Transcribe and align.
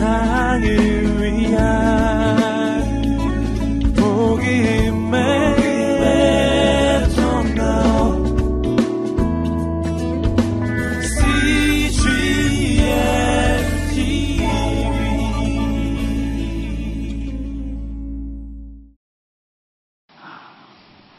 세상을 0.00 0.64
위한 1.20 1.60
복음의 3.94 5.20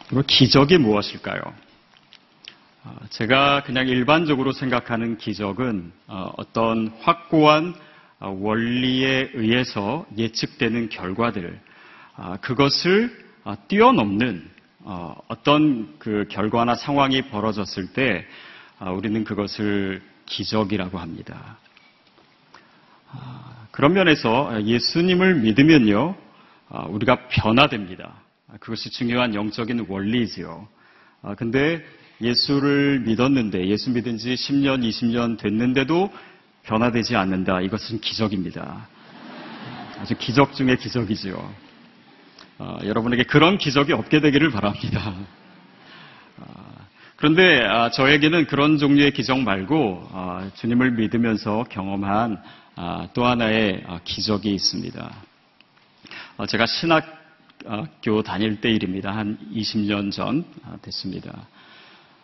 그리고 0.09 0.23
기적이 0.27 0.79
무엇일까요? 0.79 1.41
어, 2.83 2.95
제가 3.11 3.61
그냥 3.63 3.87
일반적으로 3.87 4.51
생각하는 4.51 5.19
기적은 5.19 5.91
어, 6.07 6.33
어떤 6.37 6.87
확고한 7.01 7.75
어, 7.75 7.90
원리에 8.21 9.31
의해서 9.33 10.05
예측되는 10.17 10.89
결과들, 10.89 11.59
그것을 12.41 13.25
뛰어넘는 13.67 14.47
어떤 15.27 15.95
그 15.99 16.25
결과나 16.29 16.75
상황이 16.75 17.23
벌어졌을 17.23 17.93
때 17.93 18.25
우리는 18.95 19.23
그것을 19.23 20.01
기적이라고 20.27 20.99
합니다. 20.99 21.57
그런 23.71 23.93
면에서 23.93 24.63
예수님을 24.63 25.35
믿으면요, 25.35 26.15
우리가 26.89 27.27
변화됩니다. 27.27 28.13
그것이 28.59 28.91
중요한 28.91 29.33
영적인 29.33 29.85
원리지요. 29.89 30.67
근데 31.37 31.83
예수를 32.21 32.99
믿었는데 32.99 33.67
예수 33.67 33.89
믿은 33.91 34.17
지 34.17 34.35
10년, 34.35 34.87
20년 34.87 35.39
됐는데도 35.39 36.11
변화되지 36.63 37.15
않는다. 37.15 37.61
이것은 37.61 38.01
기적입니다. 38.01 38.87
아주 39.99 40.15
기적 40.17 40.53
중의 40.53 40.77
기적이지요. 40.77 41.53
어, 42.59 42.77
여러분에게 42.83 43.23
그런 43.23 43.57
기적이 43.57 43.93
없게 43.93 44.19
되기를 44.19 44.51
바랍니다. 44.51 45.13
어, 46.37 46.71
그런데 47.15 47.63
아, 47.65 47.89
저에게는 47.89 48.47
그런 48.47 48.77
종류의 48.77 49.11
기적 49.13 49.39
말고 49.39 50.09
아, 50.11 50.49
주님을 50.55 50.91
믿으면서 50.91 51.65
경험한 51.69 52.41
아, 52.75 53.07
또 53.13 53.25
하나의 53.25 53.83
기적이 54.03 54.53
있습니다. 54.53 55.11
어, 56.37 56.45
제가 56.45 56.65
신학교 56.65 58.23
다닐 58.23 58.61
때 58.61 58.71
일입니다. 58.71 59.11
한 59.15 59.37
20년 59.53 60.11
전 60.11 60.45
됐습니다. 60.81 61.47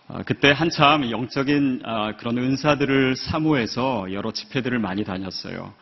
어, 0.09 0.22
그때 0.25 0.52
한참 0.52 1.11
영적인 1.11 1.81
어, 1.83 2.13
그런 2.17 2.38
은사들을 2.38 3.17
사모해서 3.17 4.13
여러 4.13 4.31
집회들을 4.31 4.80
많이 4.80 5.03
다녔어요. 5.03 5.73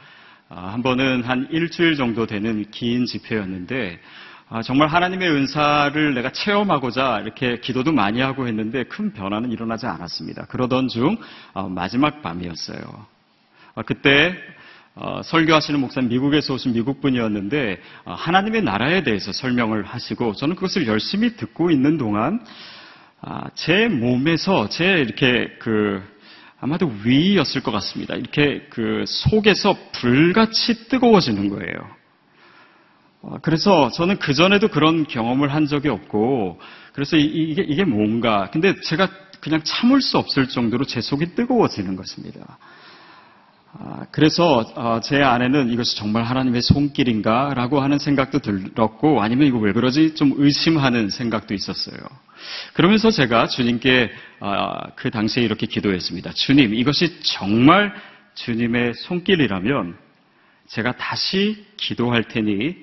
어, 0.50 0.56
한 0.56 0.82
번은 0.82 1.24
한 1.24 1.48
일주일 1.52 1.96
정도 1.96 2.26
되는 2.26 2.66
긴 2.72 3.06
집회였는데 3.06 4.00
정말 4.64 4.88
하나님의 4.90 5.28
은사를 5.30 6.14
내가 6.14 6.32
체험하고자 6.32 7.22
이렇게 7.22 7.60
기도도 7.60 7.92
많이 7.92 8.22
하고 8.22 8.48
했는데 8.48 8.84
큰 8.84 9.12
변화는 9.12 9.52
일어나지 9.52 9.88
않았습니다. 9.88 10.46
그러던 10.46 10.88
중 10.88 11.18
마지막 11.70 12.22
밤이었어요. 12.22 13.08
그때 13.88 14.38
설교하시는 15.24 15.80
목사님 15.80 16.10
미국에서 16.10 16.54
오신 16.54 16.74
미국 16.74 17.02
분이었는데 17.02 17.82
하나님의 18.06 18.62
나라에 18.62 19.02
대해서 19.02 19.32
설명을 19.32 19.84
하시고 19.84 20.36
저는 20.36 20.54
그것을 20.54 20.86
열심히 20.86 21.36
듣고 21.36 21.72
있는 21.72 21.98
동안 21.98 22.40
아, 22.40 22.46
제 23.56 23.88
몸에서 23.88 24.70
제 24.70 24.86
이렇게 24.86 25.50
그 25.60 26.02
아마도 26.60 26.92
위였을 27.04 27.62
것 27.62 27.72
같습니다. 27.72 28.16
이렇게 28.16 28.66
그 28.70 29.04
속에서 29.08 29.78
불같이 29.92 30.88
뜨거워지는 30.88 31.50
거예요. 31.50 31.76
어, 33.22 33.38
그래서 33.42 33.90
저는 33.90 34.20
그 34.20 34.34
전에도 34.34 34.68
그런 34.68 35.06
경험을 35.06 35.54
한 35.54 35.66
적이 35.66 35.90
없고, 35.90 36.60
그래서 36.94 37.18
이게 37.18 37.64
이게 37.64 37.84
뭔가. 37.84 38.50
근데 38.52 38.80
제가 38.82 39.10
그냥 39.42 39.62
참을 39.64 40.02
수 40.02 40.18
없을 40.18 40.48
정도로 40.48 40.86
제 40.86 41.02
속이 41.02 41.36
뜨거워지는 41.36 41.96
것입니다. 41.96 42.58
아, 43.74 44.06
그래서 44.12 44.64
어, 44.76 45.00
제 45.02 45.22
안에는 45.22 45.72
이것이 45.72 45.98
정말 45.98 46.24
하나님의 46.24 46.62
손길인가라고 46.62 47.82
하는 47.82 47.98
생각도 48.00 48.40
들었고, 48.40 49.22
아니면 49.22 49.48
이거 49.48 49.58
왜 49.58 49.74
그러지 49.74 50.16
좀 50.16 50.34
의심하는 50.38 51.10
생각도 51.10 51.54
있었어요. 51.54 51.98
그러면서 52.74 53.12
제가 53.12 53.48
주님께 53.48 54.12
아, 54.40 54.90
그 54.96 55.10
당시에 55.12 55.44
이렇게 55.44 55.66
기도했습니다. 55.66 56.32
주님, 56.34 56.74
이것이 56.74 57.22
정말 57.22 57.94
주님의 58.36 58.94
손길이라면 58.96 59.98
제가 60.68 60.94
다시 60.98 61.66
기도할 61.78 62.24
테니 62.24 62.76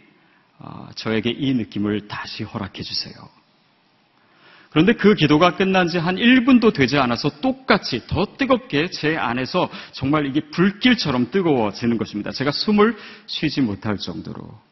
아, 0.58 0.88
저에게 0.94 1.30
이 1.30 1.54
느낌을 1.54 2.08
다시 2.08 2.44
허락해 2.44 2.82
주세요. 2.82 3.14
그런데 4.70 4.94
그 4.94 5.14
기도가 5.14 5.56
끝난 5.56 5.86
지 5.86 5.98
한 5.98 6.16
1분도 6.16 6.72
되지 6.72 6.96
않아서 6.96 7.28
똑같이 7.40 8.06
더 8.06 8.24
뜨겁게 8.38 8.88
제 8.88 9.16
안에서 9.18 9.70
정말 9.92 10.26
이게 10.26 10.40
불길처럼 10.50 11.30
뜨거워지는 11.30 11.98
것입니다. 11.98 12.30
제가 12.30 12.52
숨을 12.52 12.96
쉬지 13.26 13.60
못할 13.60 13.98
정도로. 13.98 14.71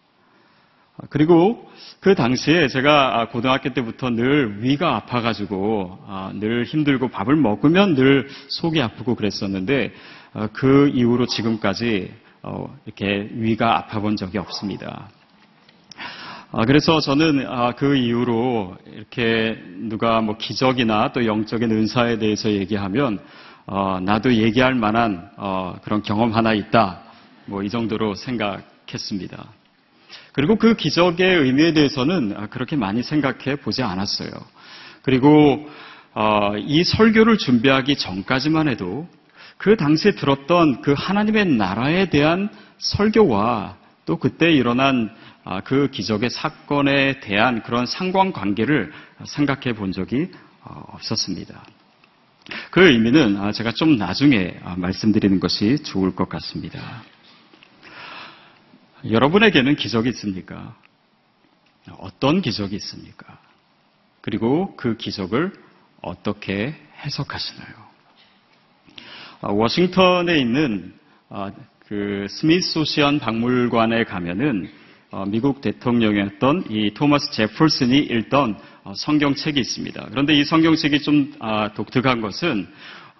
그리고 1.08 1.70
그 2.00 2.14
당시에 2.14 2.68
제가 2.68 3.28
고등학교 3.30 3.72
때부터 3.72 4.10
늘 4.10 4.62
위가 4.62 4.96
아파가지고 4.96 5.98
아, 6.06 6.32
늘 6.34 6.64
힘들고 6.64 7.08
밥을 7.08 7.36
먹으면 7.36 7.94
늘 7.94 8.28
속이 8.48 8.80
아프고 8.82 9.14
그랬었는데 9.14 9.92
어, 10.34 10.48
그 10.52 10.90
이후로 10.94 11.26
지금까지 11.26 12.12
어, 12.42 12.76
이렇게 12.84 13.28
위가 13.32 13.78
아파본 13.78 14.16
적이 14.16 14.38
없습니다. 14.38 15.08
아, 16.52 16.64
그래서 16.64 17.00
저는 17.00 17.46
아, 17.48 17.72
그 17.72 17.96
이후로 17.96 18.76
이렇게 18.92 19.58
누가 19.88 20.20
뭐 20.20 20.36
기적이나 20.36 21.12
또 21.12 21.24
영적인 21.24 21.70
은사에 21.70 22.18
대해서 22.18 22.50
얘기하면 22.50 23.20
어, 23.66 24.00
나도 24.00 24.34
얘기할 24.34 24.74
만한 24.74 25.30
그런 25.82 26.02
경험 26.02 26.34
하나 26.34 26.52
있다. 26.52 27.02
뭐 27.46 27.62
이 27.62 27.68
정도로 27.68 28.14
생각했습니다. 28.14 29.59
그리고 30.32 30.56
그 30.56 30.74
기적의 30.74 31.38
의미에 31.38 31.72
대해서는 31.72 32.34
아, 32.36 32.46
그렇게 32.46 32.76
많이 32.76 33.02
생각해 33.02 33.56
보지 33.56 33.82
않았어요. 33.82 34.30
그리고 35.02 35.68
어, 36.14 36.52
이 36.58 36.84
설교를 36.84 37.38
준비하기 37.38 37.96
전까지만 37.96 38.68
해도 38.68 39.08
그 39.56 39.76
당시에 39.76 40.12
들었던 40.12 40.82
그 40.82 40.94
하나님의 40.96 41.46
나라에 41.46 42.10
대한 42.10 42.48
설교와 42.78 43.76
또 44.06 44.16
그때 44.16 44.50
일어난 44.50 45.10
아, 45.44 45.60
그 45.60 45.90
기적의 45.90 46.30
사건에 46.30 47.20
대한 47.20 47.62
그런 47.62 47.86
상관관계를 47.86 48.92
생각해 49.24 49.74
본 49.74 49.92
적이 49.92 50.30
어, 50.62 50.84
없었습니다. 50.94 51.62
그 52.70 52.88
의미는 52.88 53.36
아, 53.36 53.52
제가 53.52 53.72
좀 53.72 53.96
나중에 53.96 54.54
말씀드리는 54.76 55.40
것이 55.40 55.82
좋을 55.82 56.14
것 56.14 56.28
같습니다. 56.28 57.02
여러분에게는 59.08 59.76
기적이 59.76 60.10
있습니까? 60.10 60.76
어떤 61.98 62.42
기적이 62.42 62.76
있습니까? 62.76 63.38
그리고 64.20 64.76
그 64.76 64.96
기적을 64.96 65.52
어떻게 66.02 66.74
해석하시나요? 67.04 67.90
아, 69.40 69.48
워싱턴에 69.48 70.38
있는 70.38 70.94
아, 71.30 71.50
그 71.86 72.26
스미소시안 72.28 73.18
박물관에 73.18 74.04
가면은 74.04 74.70
어, 75.10 75.24
미국 75.26 75.60
대통령이었던 75.60 76.66
이 76.68 76.92
토마스 76.94 77.32
제퍼슨이 77.32 77.98
읽던 77.98 78.56
어, 78.84 78.92
성경책이 78.94 79.58
있습니다. 79.58 80.08
그런데 80.10 80.34
이 80.34 80.44
성경책이 80.44 81.00
좀 81.00 81.32
아, 81.40 81.72
독특한 81.72 82.20
것은 82.20 82.68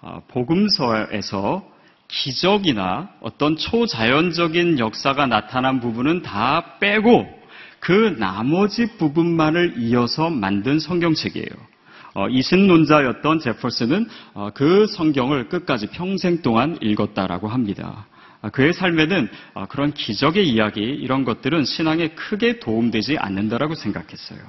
어, 0.01 0.21
복음서에서 0.27 1.70
기적이나 2.11 3.09
어떤 3.21 3.55
초자연적인 3.55 4.79
역사가 4.79 5.27
나타난 5.27 5.79
부분은 5.79 6.21
다 6.21 6.77
빼고 6.79 7.41
그 7.79 8.15
나머지 8.19 8.97
부분만을 8.97 9.75
이어서 9.77 10.29
만든 10.29 10.79
성경책이에요. 10.79 11.71
어, 12.13 12.27
이신론자였던 12.27 13.39
제퍼슨은 13.39 14.07
어, 14.33 14.49
그 14.53 14.85
성경을 14.87 15.47
끝까지 15.47 15.87
평생 15.87 16.41
동안 16.41 16.77
읽었다라고 16.81 17.47
합니다. 17.47 18.05
아, 18.41 18.49
그의 18.49 18.73
삶에는 18.73 19.29
어, 19.53 19.65
그런 19.67 19.93
기적의 19.93 20.47
이야기 20.49 20.81
이런 20.81 21.23
것들은 21.23 21.63
신앙에 21.63 22.09
크게 22.09 22.59
도움되지 22.59 23.17
않는다라고 23.17 23.75
생각했어요. 23.75 24.39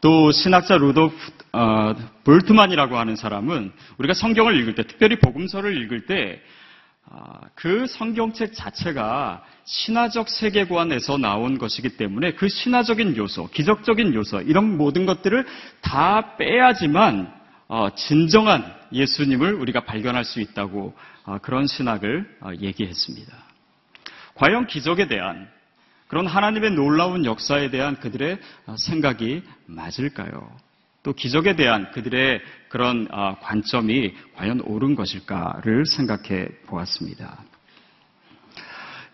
또 0.00 0.30
신학자 0.30 0.76
루도프 0.76 1.16
어, 1.52 1.94
볼트만이라고 2.24 2.98
하는 2.98 3.16
사람은 3.16 3.72
우리가 3.98 4.14
성경을 4.14 4.58
읽을 4.60 4.74
때, 4.74 4.86
특별히 4.86 5.18
복음서를 5.18 5.82
읽을 5.82 6.06
때, 6.06 6.40
어, 7.06 7.40
그 7.54 7.86
성경책 7.86 8.54
자체가 8.54 9.42
신화적 9.64 10.28
세계관에서 10.28 11.16
나온 11.16 11.58
것이기 11.58 11.96
때문에 11.96 12.32
그 12.32 12.48
신화적인 12.48 13.16
요소, 13.16 13.48
기적적인 13.50 14.14
요소, 14.14 14.42
이런 14.42 14.76
모든 14.76 15.06
것들을 15.06 15.46
다 15.80 16.36
빼야지만 16.36 17.32
어, 17.68 17.88
진정한 17.94 18.74
예수님을 18.92 19.54
우리가 19.54 19.84
발견할 19.84 20.24
수 20.24 20.40
있다고 20.40 20.94
어, 21.24 21.38
그런 21.38 21.66
신학을 21.66 22.38
어, 22.40 22.50
얘기했습니다. 22.60 23.32
과연 24.34 24.66
기적에 24.66 25.08
대한 25.08 25.48
그런 26.08 26.26
하나님의 26.26 26.72
놀라운 26.72 27.24
역사에 27.24 27.70
대한 27.70 28.00
그들의 28.00 28.38
생각이 28.76 29.42
맞을까요? 29.66 30.50
또 31.02 31.12
기적에 31.12 31.54
대한 31.54 31.90
그들의 31.92 32.40
그런 32.68 33.06
관점이 33.40 34.14
과연 34.34 34.60
옳은 34.62 34.94
것일까를 34.94 35.86
생각해 35.86 36.48
보았습니다. 36.66 37.38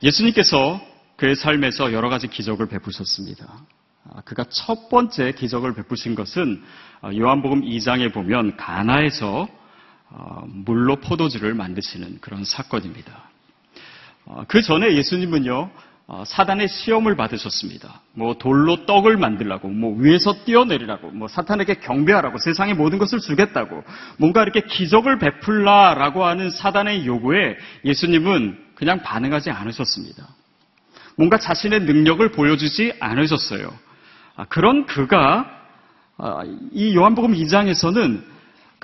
예수님께서 0.03 0.81
그의 1.17 1.37
삶에서 1.37 1.93
여러 1.93 2.09
가지 2.09 2.29
기적을 2.29 2.67
베푸셨습니다. 2.67 3.47
아, 4.11 4.21
그가 4.23 4.45
첫 4.51 4.89
번째 4.89 5.33
기적을 5.33 5.75
베푸신 5.75 6.15
것은 6.15 6.63
아, 7.01 7.15
요한복음 7.15 7.63
2장에 7.63 8.13
보면 8.13 8.57
가나에서 8.57 9.49
아, 10.11 10.43
물로 10.47 10.97
포도주를 10.97 11.55
만드시는 11.55 12.19
그런 12.21 12.45
사건입니다. 12.45 13.31
그 14.49 14.63
전에 14.63 14.95
예수님은요 14.95 15.71
사단의 16.07 16.69
시험을 16.69 17.17
받으셨습니다. 17.17 18.03
뭐 18.13 18.35
돌로 18.35 18.85
떡을 18.85 19.17
만들라고, 19.17 19.69
뭐 19.69 19.97
위에서 19.99 20.45
뛰어내리라고, 20.45 21.11
뭐 21.11 21.29
사탄에게 21.29 21.75
경배하라고, 21.77 22.39
세상의 22.39 22.75
모든 22.75 22.99
것을 22.99 23.21
주겠다고, 23.21 23.83
뭔가 24.19 24.43
이렇게 24.43 24.61
기적을 24.61 25.19
베풀라라고 25.19 26.25
하는 26.25 26.51
사단의 26.51 27.07
요구에 27.07 27.57
예수님은 27.87 28.59
그냥 28.75 29.03
반응하지 29.03 29.51
않으셨습니다. 29.51 30.29
뭔가 31.17 31.39
자신의 31.39 31.81
능력을 31.81 32.31
보여주지 32.33 32.93
않으셨어요. 33.01 33.73
아, 34.37 34.45
그런 34.47 34.85
그가 34.85 35.51
아, 36.19 36.43
이 36.73 36.95
요한복음 36.95 37.35
2장에서는 37.35 38.35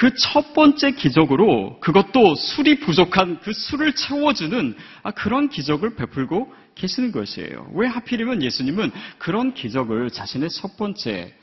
그 0.00 0.14
첫 0.16 0.54
번째 0.54 0.92
기적으로 0.92 1.78
그것도 1.80 2.34
술이 2.34 2.80
부족한 2.80 3.40
그 3.42 3.52
술을 3.52 3.92
채워주는 3.92 4.74
아, 5.02 5.10
그런 5.10 5.50
기적을 5.50 5.94
베풀고 5.94 6.50
계시는 6.80 7.12
것이에요. 7.12 7.70
왜 7.74 7.86
하필이면 7.86 8.42
예수님은 8.42 8.90
그런 9.18 9.52
기적을 9.52 10.10
자신의 10.10 10.48
첫 10.48 10.76
번째 10.76 11.34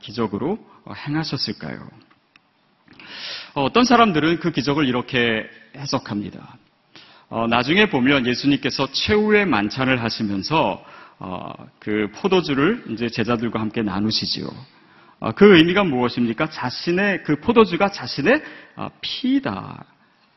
기적으로 0.00 0.58
어, 0.84 0.92
행하셨을까요? 0.92 1.88
어, 3.54 3.64
어떤 3.64 3.84
사람들은 3.84 4.38
그 4.40 4.52
기적을 4.52 4.86
이렇게 4.86 5.44
해석합니다. 5.76 6.56
어, 7.30 7.46
나중에 7.46 7.86
보면 7.88 8.26
예수님께서 8.26 8.92
최후의 8.92 9.46
만찬을 9.46 10.02
하시면서 10.02 10.84
어, 11.18 11.52
그 11.78 12.10
포도주를 12.14 12.84
이제 12.90 13.08
제자들과 13.08 13.60
함께 13.60 13.82
나누시지요. 13.82 14.46
어, 15.20 15.32
그 15.32 15.56
의미가 15.56 15.84
무엇입니까? 15.84 16.50
자신의 16.50 17.22
그 17.22 17.36
포도주가 17.40 17.90
자신의 17.90 18.42
어, 18.76 18.88
피다. 19.00 19.84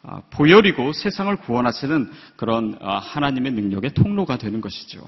어, 0.07 0.21
보혈이고 0.29 0.93
세상을 0.93 1.35
구원하시는 1.37 2.11
그런 2.35 2.77
어, 2.79 2.97
하나님의 2.97 3.53
능력의 3.53 3.93
통로가 3.93 4.37
되는 4.37 4.61
것이죠. 4.61 5.07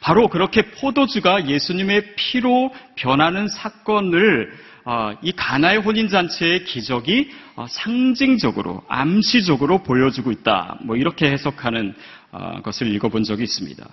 바로 0.00 0.28
그렇게 0.28 0.70
포도주가 0.70 1.48
예수님의 1.48 2.14
피로 2.16 2.72
변하는 2.96 3.48
사건을 3.48 4.52
어, 4.84 5.12
이 5.22 5.32
가나의 5.32 5.78
혼인잔치의 5.78 6.64
기적이 6.64 7.30
어, 7.56 7.66
상징적으로, 7.68 8.82
암시적으로 8.88 9.82
보여주고 9.82 10.32
있다. 10.32 10.78
뭐 10.82 10.96
이렇게 10.96 11.30
해석하는 11.30 11.94
어, 12.32 12.62
것을 12.62 12.88
읽어본 12.94 13.24
적이 13.24 13.44
있습니다. 13.44 13.86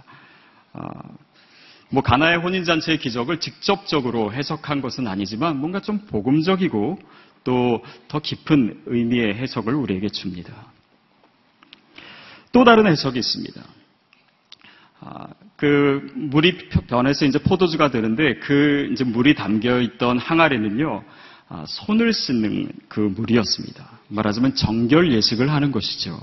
뭐 1.92 2.04
가나의 2.04 2.38
혼인잔치의 2.38 3.00
기적을 3.00 3.40
직접적으로 3.40 4.32
해석한 4.32 4.82
것은 4.82 5.08
아니지만 5.08 5.58
뭔가 5.58 5.80
좀 5.80 6.06
복음적이고 6.06 7.00
또 7.44 7.82
더 8.08 8.20
깊은 8.20 8.84
의미의 8.88 9.36
해석을 9.36 9.74
우리에게 9.74 10.10
줍니다. 10.10 10.72
또 12.52 12.64
다른 12.64 12.88
해석이 12.88 13.20
있습니다. 13.20 13.62
아, 15.02 15.28
그 15.56 16.12
물이 16.16 16.70
변해서 16.88 17.26
이제 17.26 17.40
포도주가 17.40 17.92
되는데 17.92 18.36
그 18.40 18.90
이제 18.92 19.04
물이 19.04 19.36
담겨 19.36 19.80
있던 19.80 20.18
항아리는요 20.18 21.04
아, 21.50 21.66
손을 21.68 22.12
씻는 22.14 22.72
그 22.88 23.00
물이었습니다. 23.00 24.00
말하자면 24.10 24.56
정결 24.56 25.14
예식을 25.14 25.52
하는 25.52 25.72
것이죠. 25.72 26.20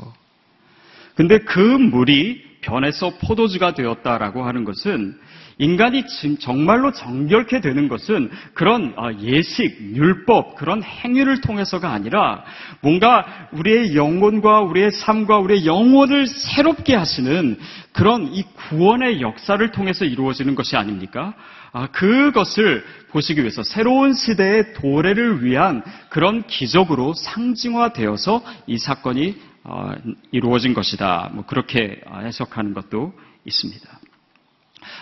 근데 1.14 1.38
그 1.38 1.60
물이 1.60 2.58
변해서 2.60 3.16
포도주가 3.18 3.74
되었다라고 3.74 4.44
하는 4.44 4.64
것은 4.64 5.18
인간이 5.58 6.04
정말로 6.38 6.92
정결케 6.92 7.62
되는 7.62 7.88
것은 7.88 8.30
그런 8.52 8.92
아, 8.96 9.10
예식, 9.20 9.96
율법, 9.96 10.56
그런 10.56 10.82
행위를 10.82 11.40
통해서가 11.40 11.90
아니라 11.90 12.44
뭔가 12.82 13.48
우리의 13.52 13.96
영혼과 13.96 14.60
우리의 14.60 14.90
삶과 14.90 15.38
우리의 15.38 15.64
영혼을 15.64 16.26
새롭게 16.26 16.94
하시는 16.94 17.58
그런 17.92 18.34
이 18.34 18.44
구원의 18.68 19.22
역사를 19.22 19.70
통해서 19.72 20.04
이루어지는 20.04 20.54
것이 20.54 20.76
아닙니까? 20.76 21.34
아, 21.72 21.86
그것을 21.86 22.84
보시기 23.10 23.40
위해서 23.40 23.62
새로운 23.62 24.12
시대의 24.12 24.74
도래를 24.74 25.42
위한 25.42 25.82
그런 26.10 26.46
기적으로 26.46 27.14
상징화되어서 27.14 28.42
이 28.66 28.76
사건이 28.76 29.36
어, 29.64 29.92
이루어진 30.32 30.74
것이다. 30.74 31.30
뭐 31.32 31.44
그렇게 31.44 32.00
해석하는 32.06 32.74
것도 32.74 33.14
있습니다. 33.44 34.05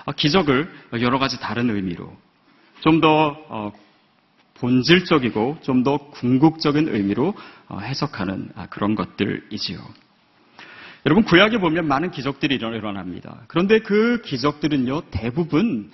아, 0.06 0.12
기적을 0.12 0.68
여러 1.00 1.18
가지 1.18 1.38
다른 1.40 1.70
의미로 1.70 2.14
좀더 2.80 3.36
어, 3.48 3.72
본질적이고 4.54 5.58
좀 5.62 5.82
더 5.84 5.98
궁극적인 5.98 6.88
의미로 6.88 7.34
어, 7.68 7.78
해석하는 7.78 8.50
아, 8.56 8.66
그런 8.66 8.94
것들이지요. 8.94 9.78
여러분 11.06 11.24
구약에 11.24 11.58
보면 11.58 11.86
많은 11.86 12.10
기적들이 12.10 12.54
일어납니다. 12.54 13.42
그런데 13.48 13.80
그 13.80 14.22
기적들은요 14.24 15.02
대부분 15.10 15.90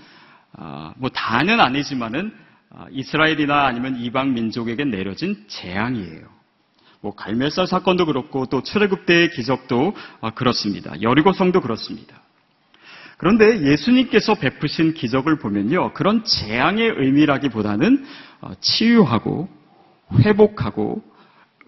아, 0.53 0.95
뭐 0.97 1.11
다는 1.11 1.61
아니지만은 1.61 2.33
이스라엘이나 2.93 3.67
아니면 3.67 3.97
이방 4.01 4.33
민족에게 4.35 4.85
내려진 4.85 5.45
재앙이에요. 5.49 6.29
뭐 7.01 7.15
갈멜살 7.17 7.67
사건도 7.67 8.07
그렇고 8.07 8.47
또 8.47 8.63
출애굽 8.63 9.07
때의 9.07 9.31
기적도 9.31 9.97
그렇습니다. 10.37 11.01
여리고성도 11.03 11.63
그렇습니다. 11.63 12.23
그런데 13.21 13.61
예수님께서 13.67 14.35
베푸신 14.37 14.95
기적을 14.95 15.37
보면요. 15.39 15.93
그런 15.93 16.25
재앙의 16.25 16.95
의미라기보다는 16.97 18.07
어, 18.41 18.53
치유하고 18.63 19.47
회복하고 20.21 21.03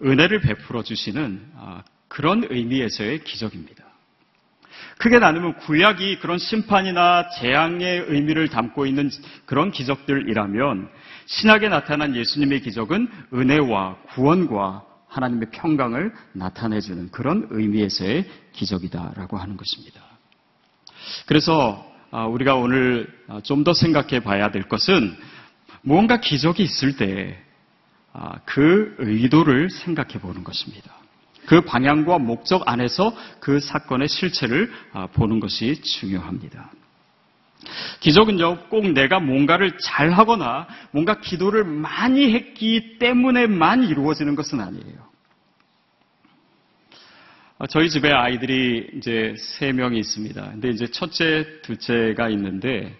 은혜를 0.03 0.41
베풀어 0.41 0.81
주시는 0.81 1.39
어, 1.53 1.81
그런 2.07 2.47
의미에서의 2.49 3.23
기적입니다. 3.23 3.83
크게 4.97 5.19
나누면 5.19 5.57
구약이 5.59 6.21
그런 6.21 6.39
심판이나 6.39 7.29
재앙의 7.29 8.05
의미를 8.07 8.47
담고 8.47 8.87
있는 8.87 9.11
그런 9.45 9.69
기적들이라면 9.69 10.89
신약에 11.27 11.69
나타난 11.69 12.15
예수님의 12.15 12.61
기적은 12.61 13.07
은혜와 13.31 13.97
구원과 14.15 14.85
하나님의 15.07 15.49
평강을 15.51 16.13
나타내주는 16.31 17.11
그런 17.11 17.45
의미에서의 17.51 18.25
기적이다라고 18.53 19.37
하는 19.37 19.55
것입니다. 19.55 20.12
그래서 21.25 21.93
아, 22.11 22.25
우리가 22.25 22.55
오늘 22.55 23.07
아, 23.27 23.41
좀더 23.41 23.73
생각해 23.73 24.19
봐야 24.19 24.51
될 24.51 24.63
것은 24.63 25.17
무언가 25.81 26.19
기적이 26.19 26.63
있을 26.63 26.95
때그 26.95 27.35
아, 28.13 28.39
의도를 28.99 29.69
생각해 29.69 30.19
보는 30.19 30.43
것입니다. 30.43 30.91
그 31.45 31.61
방향과 31.61 32.19
목적 32.19 32.67
안에서 32.67 33.13
그 33.39 33.59
사건의 33.59 34.07
실체를 34.07 34.71
보는 35.13 35.41
것이 35.41 35.81
중요합니다. 35.81 36.71
기적은요, 37.99 38.69
꼭 38.69 38.87
내가 38.91 39.19
뭔가를 39.19 39.77
잘 39.77 40.11
하거나 40.11 40.67
뭔가 40.91 41.19
기도를 41.19 41.65
많이 41.65 42.33
했기 42.33 42.97
때문에만 42.97 43.83
이루어지는 43.83 44.35
것은 44.35 44.61
아니에요. 44.61 45.12
어, 47.59 47.67
저희 47.67 47.87
집에 47.87 48.11
아이들이 48.11 48.89
이제 48.97 49.35
세 49.37 49.71
명이 49.71 49.99
있습니다. 49.99 50.41
근데 50.53 50.69
이제 50.69 50.87
첫째, 50.87 51.45
둘째가 51.61 52.29
있는데 52.29 52.95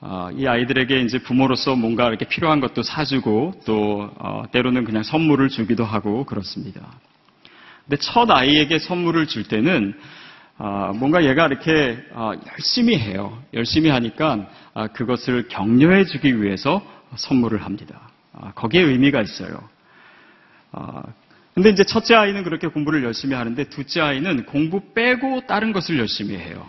어, 0.00 0.28
이 0.36 0.46
아이들에게 0.46 1.00
이제 1.00 1.18
부모로서 1.18 1.76
뭔가 1.76 2.08
이렇게 2.08 2.26
필요한 2.26 2.60
것도 2.60 2.82
사주고 2.82 3.62
또 3.64 4.10
어, 4.18 4.42
때로는 4.52 4.84
그냥 4.84 5.02
선물을 5.02 5.48
주기도 5.48 5.84
하고 5.84 6.24
그렇습니다. 6.24 6.82
근데 7.84 7.96
첫 7.96 8.30
아이에게 8.30 8.78
선물을 8.78 9.28
줄 9.28 9.44
때는 9.44 9.94
뭔가 10.96 11.24
얘가 11.24 11.46
이렇게 11.46 11.96
열심히 12.50 12.98
해요. 12.98 13.40
열심히 13.54 13.90
하니까 13.90 14.48
그것을 14.94 15.46
격려해 15.46 16.04
주기 16.06 16.42
위해서 16.42 16.84
선물을 17.14 17.62
합니다. 17.62 18.10
거기에 18.56 18.82
의미가 18.82 19.22
있어요. 19.22 19.68
근데 21.56 21.70
이제 21.70 21.84
첫째 21.84 22.14
아이는 22.14 22.44
그렇게 22.44 22.68
공부를 22.68 23.02
열심히 23.02 23.34
하는데 23.34 23.64
둘째 23.70 24.02
아이는 24.02 24.44
공부 24.44 24.92
빼고 24.92 25.46
다른 25.46 25.72
것을 25.72 25.98
열심히 25.98 26.36
해요. 26.36 26.68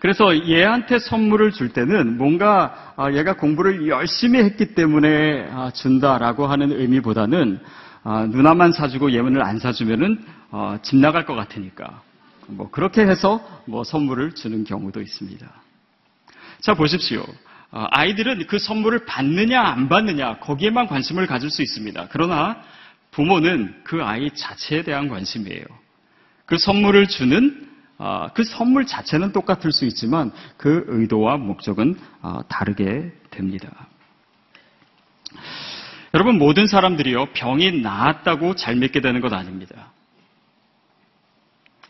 그래서 0.00 0.48
얘한테 0.48 0.98
선물을 0.98 1.52
줄 1.52 1.68
때는 1.68 2.18
뭔가 2.18 2.94
아, 2.96 3.12
얘가 3.12 3.36
공부를 3.36 3.86
열심히 3.86 4.40
했기 4.40 4.74
때문에 4.74 5.48
아, 5.52 5.70
준다라고 5.70 6.48
하는 6.48 6.72
의미보다는 6.72 7.60
아, 8.02 8.26
누나만 8.26 8.72
사주고 8.72 9.12
얘문을 9.12 9.40
안 9.44 9.60
사주면은 9.60 10.24
어, 10.50 10.78
집 10.82 10.96
나갈 10.96 11.24
것 11.24 11.36
같으니까 11.36 12.02
뭐 12.48 12.68
그렇게 12.72 13.02
해서 13.02 13.40
뭐 13.64 13.84
선물을 13.84 14.32
주는 14.32 14.64
경우도 14.64 15.00
있습니다. 15.00 15.46
자 16.62 16.74
보십시오. 16.74 17.24
어, 17.70 17.86
아이들은 17.92 18.48
그 18.48 18.58
선물을 18.58 19.04
받느냐 19.04 19.60
안 19.60 19.88
받느냐 19.88 20.38
거기에만 20.38 20.88
관심을 20.88 21.28
가질 21.28 21.48
수 21.48 21.62
있습니다. 21.62 22.08
그러나 22.10 22.60
부모는 23.16 23.74
그 23.82 24.04
아이 24.04 24.30
자체에 24.30 24.82
대한 24.82 25.08
관심이에요. 25.08 25.64
그 26.44 26.58
선물을 26.58 27.08
주는 27.08 27.66
어, 27.96 28.28
그 28.34 28.44
선물 28.44 28.84
자체는 28.84 29.32
똑같을 29.32 29.72
수 29.72 29.86
있지만 29.86 30.32
그 30.58 30.84
의도와 30.86 31.38
목적은 31.38 31.98
어, 32.20 32.40
다르게 32.46 33.10
됩니다. 33.30 33.88
여러분 36.12 36.36
모든 36.36 36.66
사람들이요 36.66 37.32
병이 37.32 37.80
나았다고 37.80 38.54
잘 38.54 38.76
믿게 38.76 39.00
되는 39.00 39.22
것 39.22 39.32
아닙니다. 39.32 39.92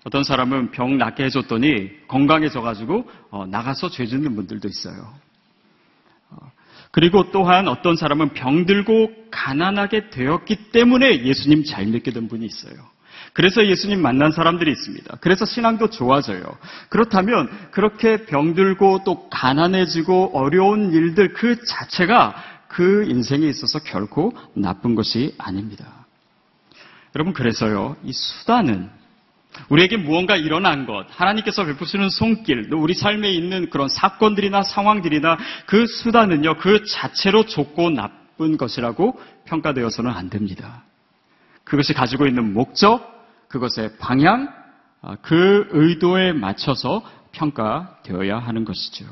어떤 0.05 0.23
사람은 0.23 0.71
병 0.71 0.97
낫게 0.97 1.25
해줬더니 1.25 2.07
건강해져가지고 2.07 3.11
나가서 3.51 3.91
죄 3.91 4.07
짓는 4.07 4.37
분들도 4.37 4.69
있어요. 4.69 5.26
그리고 6.97 7.31
또한 7.31 7.69
어떤 7.69 7.95
사람은 7.95 8.31
병들고 8.31 9.27
가난하게 9.31 10.09
되었기 10.09 10.71
때문에 10.73 11.25
예수님 11.25 11.63
잘 11.63 11.85
믿게 11.85 12.11
된 12.11 12.27
분이 12.27 12.47
있어요. 12.47 12.73
그래서 13.35 13.67
예수님 13.67 14.01
만난 14.01 14.33
사람들이 14.33 14.73
있습니다. 14.73 15.19
그래서 15.21 15.45
신앙도 15.45 15.91
좋아져요. 15.91 16.43
그렇다면 16.89 17.51
그렇게 17.71 18.25
병들고 18.25 19.03
또 19.05 19.29
가난해지고 19.29 20.31
어려운 20.33 20.91
일들 20.91 21.35
그 21.35 21.63
자체가 21.67 22.35
그 22.69 23.05
인생에 23.07 23.47
있어서 23.47 23.79
결코 23.81 24.33
나쁜 24.55 24.95
것이 24.95 25.35
아닙니다. 25.37 26.07
여러분 27.15 27.35
그래서요. 27.35 27.97
이 28.05 28.13
수단은 28.15 28.89
우리에게 29.69 29.97
무언가 29.97 30.37
일어난 30.37 30.87
것, 30.87 31.07
하나님께서 31.11 31.65
베푸시는 31.65 32.11
손길, 32.11 32.71
또 32.71 32.79
우리 32.79 32.95
삶에 32.95 33.31
있는 33.31 33.71
그런 33.71 33.89
사건들이나 33.89 34.63
상황들이나 34.63 35.39
그 35.67 35.87
수단은요, 35.87 36.59
그 36.59 36.85
자체로 36.85 37.45
좋고 37.45 37.91
나쁜 37.91 38.57
것이라고 38.57 39.21
평가되어서는 39.47 40.11
안 40.11 40.31
됩니다. 40.31 40.85
그것이 41.65 41.95
가지고 41.95 42.27
있는 42.27 42.53
목적, 42.53 43.17
그것의 43.49 43.99
방향, 43.99 44.49
아, 45.03 45.17
그 45.23 45.69
의도에 45.71 46.33
맞춰서 46.33 47.03
평가되어야 47.33 48.39
하는 48.39 48.65
것이죠. 48.65 49.05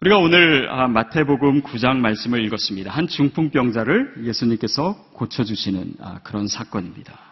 우리가 0.00 0.18
오늘 0.18 0.68
아, 0.68 0.88
마태복음 0.88 1.62
9장 1.62 1.98
말씀을 1.98 2.44
읽었습니다. 2.46 2.90
한 2.90 3.06
중풍병자를 3.06 4.24
예수님께서 4.24 4.94
고쳐주시는 5.12 5.94
아, 6.00 6.18
그런 6.24 6.48
사건입니다. 6.48 7.31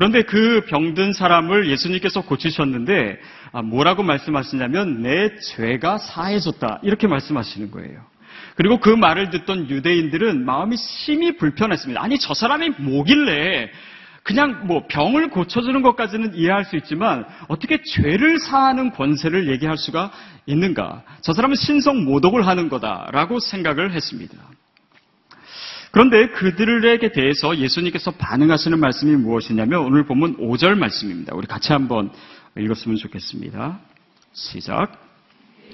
그런데 0.00 0.22
그 0.22 0.64
병든 0.64 1.12
사람을 1.12 1.68
예수님께서 1.68 2.22
고치셨는데 2.22 3.20
아, 3.52 3.60
뭐라고 3.60 4.02
말씀하시냐면 4.02 5.02
내 5.02 5.36
죄가 5.36 5.98
사해졌다 5.98 6.80
이렇게 6.82 7.06
말씀하시는 7.06 7.70
거예요. 7.70 8.00
그리고 8.54 8.80
그 8.80 8.88
말을 8.88 9.28
듣던 9.28 9.68
유대인들은 9.68 10.42
마음이 10.46 10.78
심히 10.78 11.36
불편했습니다. 11.36 12.02
아니 12.02 12.18
저 12.18 12.32
사람이 12.32 12.70
뭐길래 12.78 13.68
그냥 14.22 14.66
뭐 14.66 14.86
병을 14.88 15.28
고쳐주는 15.28 15.82
것까지는 15.82 16.34
이해할 16.34 16.64
수 16.64 16.76
있지만 16.76 17.26
어떻게 17.48 17.82
죄를 17.82 18.38
사하는 18.38 18.92
권세를 18.92 19.50
얘기할 19.50 19.76
수가 19.76 20.12
있는가? 20.46 21.02
저 21.20 21.34
사람은 21.34 21.56
신성 21.56 22.06
모독을 22.06 22.46
하는 22.46 22.70
거다라고 22.70 23.38
생각을 23.38 23.92
했습니다. 23.92 24.34
그런데 25.90 26.28
그들에게 26.28 27.12
대해서 27.12 27.56
예수님께서 27.56 28.12
반응하시는 28.12 28.78
말씀이 28.78 29.16
무엇이냐면 29.16 29.80
오늘 29.80 30.04
보면 30.04 30.36
5절 30.36 30.78
말씀입니다. 30.78 31.34
우리 31.34 31.46
같이 31.46 31.72
한번 31.72 32.10
읽었으면 32.56 32.96
좋겠습니다. 32.96 33.80
시작. 34.32 35.10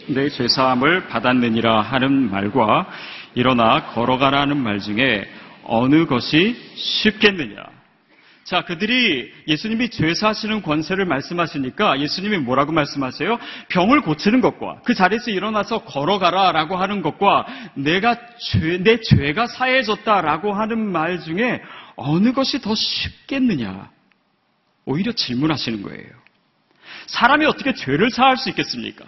내 0.09 0.29
죄사함을 0.29 1.09
받았느니라 1.09 1.83
하는 1.83 2.31
말과 2.31 2.87
일어나 3.35 3.87
걸어가라는 3.93 4.57
말 4.57 4.81
중에 4.81 5.29
어느 5.65 6.07
것이 6.07 6.57
쉽겠느냐? 6.75 7.76
자, 8.47 8.63
그들이 8.63 9.33
예수님이 9.49 9.91
죄사하시는 9.91 10.63
권세를 10.63 11.05
말씀하시니까 11.05 11.99
예수님이 11.99 12.39
뭐라고 12.39 12.71
말씀하세요? 12.71 13.39
병을 13.71 14.03
고치는 14.03 14.41
것과 14.41 14.83
그 14.85 14.95
자리에서 14.95 15.33
일어나서 15.33 15.83
걸어가라 15.83 16.53
라고 16.53 16.77
하는 16.77 17.03
것과 17.03 17.45
내가 17.75 18.17
죄, 18.39 18.79
내 18.79 19.01
죄가 19.01 19.49
사해졌다 19.49 20.21
라고 20.21 20.53
하는 20.53 20.79
말 20.79 21.19
중에 21.19 21.61
어느 21.97 22.33
것이 22.33 22.61
더 22.61 22.77
쉽겠느냐? 22.77 23.91
오히려 24.85 25.11
질문하시는 25.11 25.83
거예요. 25.83 26.09
사람이 27.07 27.47
어떻게 27.47 27.75
죄를 27.75 28.11
사할 28.11 28.37
수 28.37 28.49
있겠습니까? 28.51 29.07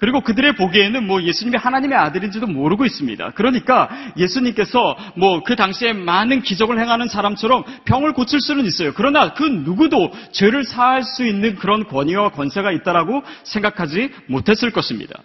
그리고 0.00 0.22
그들의 0.22 0.56
보기에는 0.56 1.06
뭐 1.06 1.22
예수님이 1.22 1.58
하나님의 1.58 1.98
아들인지도 1.98 2.46
모르고 2.46 2.86
있습니다. 2.86 3.32
그러니까 3.34 3.90
예수님께서 4.16 4.96
뭐 5.16 5.40
그 5.50 5.56
당시에 5.56 5.92
많은 5.92 6.42
기적을 6.42 6.78
행하는 6.78 7.08
사람처럼 7.08 7.64
병을 7.84 8.12
고칠 8.12 8.40
수는 8.40 8.66
있어요. 8.66 8.92
그러나 8.94 9.34
그 9.34 9.42
누구도 9.42 10.12
죄를 10.32 10.62
사할 10.62 11.02
수 11.02 11.26
있는 11.26 11.56
그런 11.56 11.88
권위와 11.88 12.30
권세가 12.30 12.70
있다라고 12.72 13.22
생각하지 13.44 14.10
못했을 14.26 14.70
것입니다. 14.70 15.20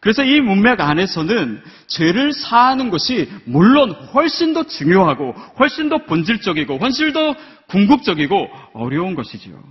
그래서 0.00 0.24
이 0.24 0.40
문맥 0.40 0.80
안에서는 0.80 1.62
죄를 1.86 2.32
사하는 2.32 2.88
것이 2.88 3.28
물론 3.44 3.90
훨씬 3.90 4.54
더 4.54 4.64
중요하고 4.64 5.32
훨씬 5.58 5.90
더 5.90 5.98
본질적이고 5.98 6.78
훨씬 6.78 7.12
더 7.12 7.34
궁극적이고 7.68 8.48
어려운 8.72 9.14
것이지요. 9.14 9.62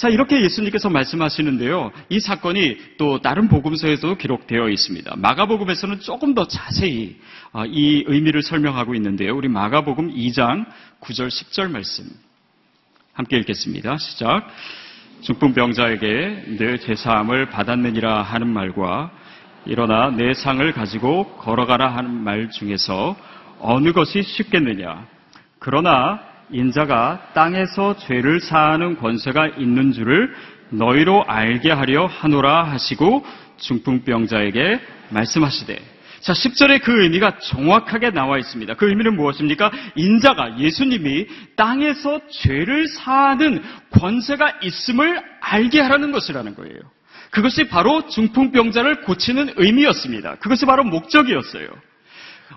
자, 0.00 0.08
이렇게 0.08 0.42
예수님께서 0.42 0.88
말씀하시는데요. 0.88 1.92
이 2.08 2.20
사건이 2.20 2.96
또 2.96 3.20
다른 3.20 3.48
복음서에도 3.48 4.16
기록되어 4.16 4.70
있습니다. 4.70 5.16
마가복음에서는 5.18 6.00
조금 6.00 6.32
더 6.32 6.48
자세히 6.48 7.18
아, 7.52 7.66
이 7.66 8.04
의미를 8.06 8.42
설명하고 8.42 8.94
있는데요. 8.94 9.36
우리 9.36 9.48
마가복음 9.48 10.14
2장 10.14 10.64
9절 11.02 11.28
10절 11.28 11.70
말씀 11.70 12.06
함께 13.12 13.36
읽겠습니다. 13.36 13.98
시작. 13.98 14.48
중풍 15.20 15.52
병자에게 15.52 16.44
내 16.58 16.78
제사함을 16.78 17.50
받았느니라 17.50 18.22
하는 18.22 18.48
말과 18.48 19.10
일어나 19.66 20.08
내 20.08 20.32
상을 20.32 20.72
가지고 20.72 21.36
걸어가라 21.36 21.94
하는 21.94 22.10
말 22.10 22.48
중에서 22.48 23.18
어느 23.58 23.92
것이 23.92 24.22
쉽겠느냐? 24.22 25.06
그러나 25.58 26.29
인자가 26.52 27.30
땅에서 27.34 27.96
죄를 27.98 28.40
사하는 28.40 28.96
권세가 28.96 29.48
있는 29.58 29.92
줄을 29.92 30.34
너희로 30.70 31.24
알게 31.26 31.70
하려 31.70 32.06
하노라 32.06 32.64
하시고 32.64 33.24
중풍병자에게 33.58 34.80
말씀하시되 35.10 35.90
자, 36.20 36.34
10절에 36.34 36.82
그 36.82 37.02
의미가 37.02 37.38
정확하게 37.38 38.10
나와 38.10 38.38
있습니다. 38.38 38.74
그 38.74 38.88
의미는 38.88 39.16
무엇입니까? 39.16 39.70
인자가 39.96 40.58
예수님이 40.58 41.26
땅에서 41.56 42.20
죄를 42.28 42.88
사하는 42.88 43.62
권세가 43.90 44.58
있음을 44.62 45.22
알게 45.40 45.80
하라는 45.80 46.12
것이라는 46.12 46.54
거예요. 46.54 46.78
그것이 47.30 47.68
바로 47.68 48.06
중풍병자를 48.08 49.02
고치는 49.02 49.54
의미였습니다. 49.56 50.36
그것이 50.36 50.66
바로 50.66 50.84
목적이었어요. 50.84 51.68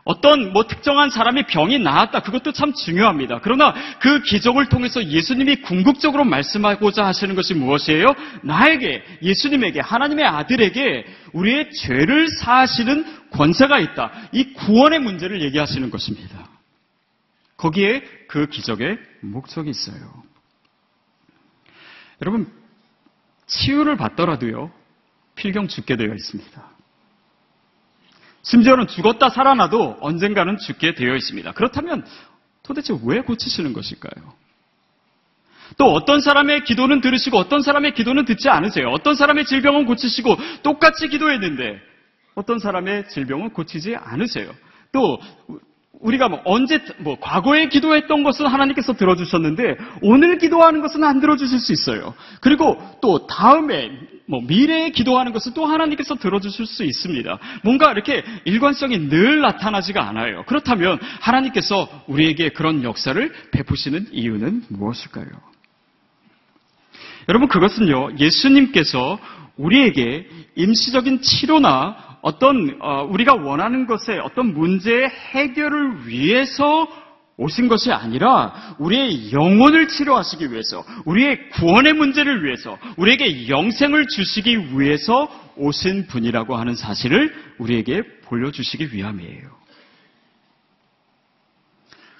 어떤 0.03 0.51
뭐 0.51 0.67
특정한 0.67 1.09
사람이 1.09 1.43
병이 1.47 1.79
나았다. 1.79 2.21
그것도 2.21 2.51
참 2.51 2.73
중요합니다. 2.73 3.39
그러나 3.41 3.73
그 3.99 4.21
기적을 4.21 4.67
통해서 4.67 5.03
예수님이 5.03 5.57
궁극적으로 5.57 6.25
말씀하고자 6.25 7.05
하시는 7.05 7.35
것이 7.35 7.53
무엇이에요? 7.53 8.13
나에게, 8.43 9.03
예수님에게, 9.21 9.79
하나님의 9.79 10.25
아들에게 10.25 11.05
우리의 11.33 11.71
죄를 11.71 12.27
사하시는 12.27 13.29
권세가 13.31 13.79
있다. 13.79 14.11
이 14.31 14.53
구원의 14.53 14.99
문제를 14.99 15.41
얘기하시는 15.41 15.89
것입니다. 15.89 16.49
거기에 17.57 18.03
그 18.27 18.47
기적의 18.47 18.97
목적이 19.21 19.69
있어요. 19.69 20.23
여러분, 22.21 22.51
치유를 23.47 23.95
받더라도요, 23.95 24.71
필경 25.35 25.67
죽게 25.67 25.95
되어 25.95 26.13
있습니다. 26.13 26.72
심지어는 28.43 28.87
죽었다 28.87 29.29
살아나도 29.29 29.97
언젠가는 30.01 30.57
죽게 30.57 30.95
되어 30.95 31.15
있습니다. 31.15 31.53
그렇다면 31.53 32.05
도대체 32.61 32.93
왜 33.05 33.21
고치시는 33.21 33.73
것일까요? 33.73 34.33
또 35.77 35.85
어떤 35.93 36.19
사람의 36.19 36.65
기도는 36.65 37.01
들으시고 37.01 37.37
어떤 37.37 37.61
사람의 37.61 37.93
기도는 37.93 38.25
듣지 38.25 38.49
않으세요. 38.49 38.89
어떤 38.89 39.15
사람의 39.15 39.45
질병은 39.45 39.85
고치시고 39.85 40.37
똑같이 40.61 41.07
기도했는데 41.07 41.79
어떤 42.35 42.59
사람의 42.59 43.09
질병은 43.09 43.51
고치지 43.51 43.95
않으세요. 43.95 44.51
또 44.91 45.19
우리가 45.99 46.27
뭐 46.27 46.41
언제 46.43 46.83
뭐 46.99 47.17
과거에 47.19 47.69
기도했던 47.69 48.23
것은 48.23 48.45
하나님께서 48.45 48.93
들어주셨는데 48.93 49.77
오늘 50.01 50.37
기도하는 50.37 50.81
것은 50.81 51.03
안 51.03 51.21
들어주실 51.21 51.59
수 51.59 51.71
있어요. 51.71 52.13
그리고 52.41 52.77
또 53.01 53.25
다음에 53.25 53.89
뭐 54.25 54.41
미래에 54.41 54.89
기도하는 54.91 55.33
것을 55.33 55.53
또 55.53 55.65
하나님께서 55.65 56.15
들어주실 56.15 56.65
수 56.65 56.83
있습니다. 56.83 57.39
뭔가 57.63 57.91
이렇게 57.91 58.23
일관성이 58.45 59.09
늘 59.09 59.41
나타나지가 59.41 60.07
않아요. 60.07 60.43
그렇다면 60.45 60.99
하나님께서 61.19 62.03
우리에게 62.07 62.49
그런 62.49 62.83
역사를 62.83 63.31
베푸시는 63.51 64.07
이유는 64.11 64.63
무엇일까요? 64.69 65.27
여러분 67.29 67.47
그것은요 67.47 68.17
예수님께서 68.19 69.19
우리에게 69.57 70.27
임시적인 70.55 71.21
치료나 71.21 72.13
어떤 72.21 72.77
어, 72.81 73.03
우리가 73.03 73.35
원하는 73.35 73.85
것에 73.85 74.17
어떤 74.19 74.53
문제의 74.53 75.09
해결을 75.09 76.07
위해서 76.07 76.87
오신 77.37 77.67
것이 77.67 77.91
아니라 77.91 78.75
우리의 78.77 79.31
영혼을 79.31 79.87
치료하시기 79.87 80.51
위해서, 80.51 80.85
우리의 81.05 81.49
구원의 81.49 81.93
문제를 81.93 82.43
위해서, 82.43 82.77
우리에게 82.97 83.49
영생을 83.49 84.07
주시기 84.07 84.79
위해서 84.79 85.27
오신 85.55 86.07
분이라고 86.07 86.55
하는 86.55 86.75
사실을 86.75 87.33
우리에게 87.57 88.03
보여주시기 88.21 88.93
위함이에요. 88.93 89.63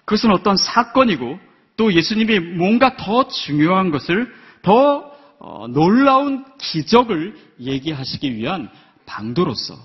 그것은 0.05 0.31
어떤 0.31 0.57
사건이고 0.57 1.39
또 1.77 1.93
예수님이 1.93 2.39
뭔가 2.39 2.97
더 2.97 3.27
중요한 3.27 3.91
것을 3.91 4.33
더 4.61 5.11
어, 5.39 5.67
놀라운 5.67 6.45
기적을 6.57 7.35
얘기하시기 7.59 8.35
위한 8.35 8.69
방도로서 9.05 9.77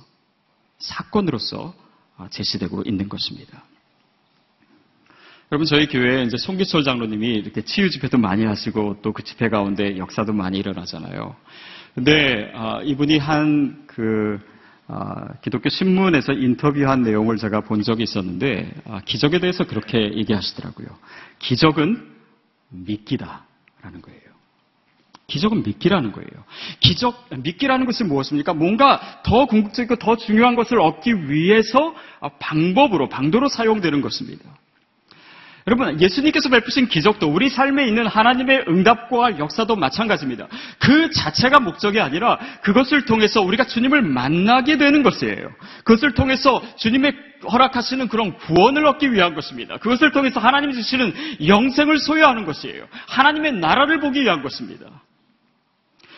사건으로서 0.78 1.74
어, 2.16 2.26
제시되고 2.30 2.82
있는 2.86 3.08
것입니다. 3.08 3.64
여러분 5.50 5.64
저희 5.64 5.86
교회에 5.86 6.24
이제 6.24 6.36
송기철 6.36 6.84
장로님이 6.84 7.28
이렇게 7.28 7.62
치유 7.62 7.88
집회도 7.88 8.18
많이 8.18 8.44
하시고 8.44 9.00
또 9.00 9.12
그 9.12 9.24
집회 9.24 9.48
가운데 9.48 9.96
역사도 9.96 10.34
많이 10.34 10.58
일어나잖아요. 10.58 11.34
근데 11.94 12.52
아, 12.54 12.82
이분이 12.84 13.16
한그 13.16 14.40
아, 14.88 15.32
기독교 15.40 15.70
신문에서 15.70 16.34
인터뷰한 16.34 17.02
내용을 17.02 17.38
제가 17.38 17.62
본 17.62 17.82
적이 17.82 18.02
있었는데 18.02 18.74
아, 18.84 19.00
기적에 19.06 19.38
대해서 19.38 19.64
그렇게 19.64 19.98
얘기하시더라고요. 20.16 20.86
기적은 21.38 22.06
믿기다라는 22.68 24.02
거예요. 24.02 24.20
기적은 25.28 25.62
믿기라는 25.62 26.12
거예요. 26.12 26.28
기적, 26.80 27.26
믿기라는 27.38 27.86
것은 27.86 28.08
무엇입니까? 28.08 28.52
뭔가 28.52 29.22
더 29.24 29.46
궁극적이고 29.46 29.96
더 29.96 30.16
중요한 30.16 30.54
것을 30.56 30.78
얻기 30.78 31.30
위해서 31.30 31.94
방법으로, 32.38 33.08
방도로 33.08 33.48
사용되는 33.48 34.00
것입니다. 34.00 34.57
여러분, 35.68 36.00
예수님께서 36.00 36.48
베푸신 36.48 36.88
기적도 36.88 37.28
우리 37.28 37.50
삶에 37.50 37.86
있는 37.86 38.06
하나님의 38.06 38.64
응답과 38.68 39.38
역사도 39.38 39.76
마찬가지입니다. 39.76 40.48
그 40.78 41.10
자체가 41.10 41.60
목적이 41.60 42.00
아니라 42.00 42.38
그것을 42.62 43.04
통해서 43.04 43.42
우리가 43.42 43.64
주님을 43.64 44.00
만나게 44.00 44.78
되는 44.78 45.02
것이에요. 45.02 45.50
그것을 45.84 46.14
통해서 46.14 46.62
주님의 46.76 47.12
허락하시는 47.52 48.08
그런 48.08 48.34
구원을 48.38 48.86
얻기 48.86 49.12
위한 49.12 49.34
것입니다. 49.34 49.76
그것을 49.76 50.10
통해서 50.12 50.40
하나님이 50.40 50.72
주시는 50.72 51.12
영생을 51.46 51.98
소유하는 51.98 52.46
것이에요. 52.46 52.86
하나님의 53.06 53.52
나라를 53.52 54.00
보기 54.00 54.22
위한 54.22 54.42
것입니다. 54.42 54.86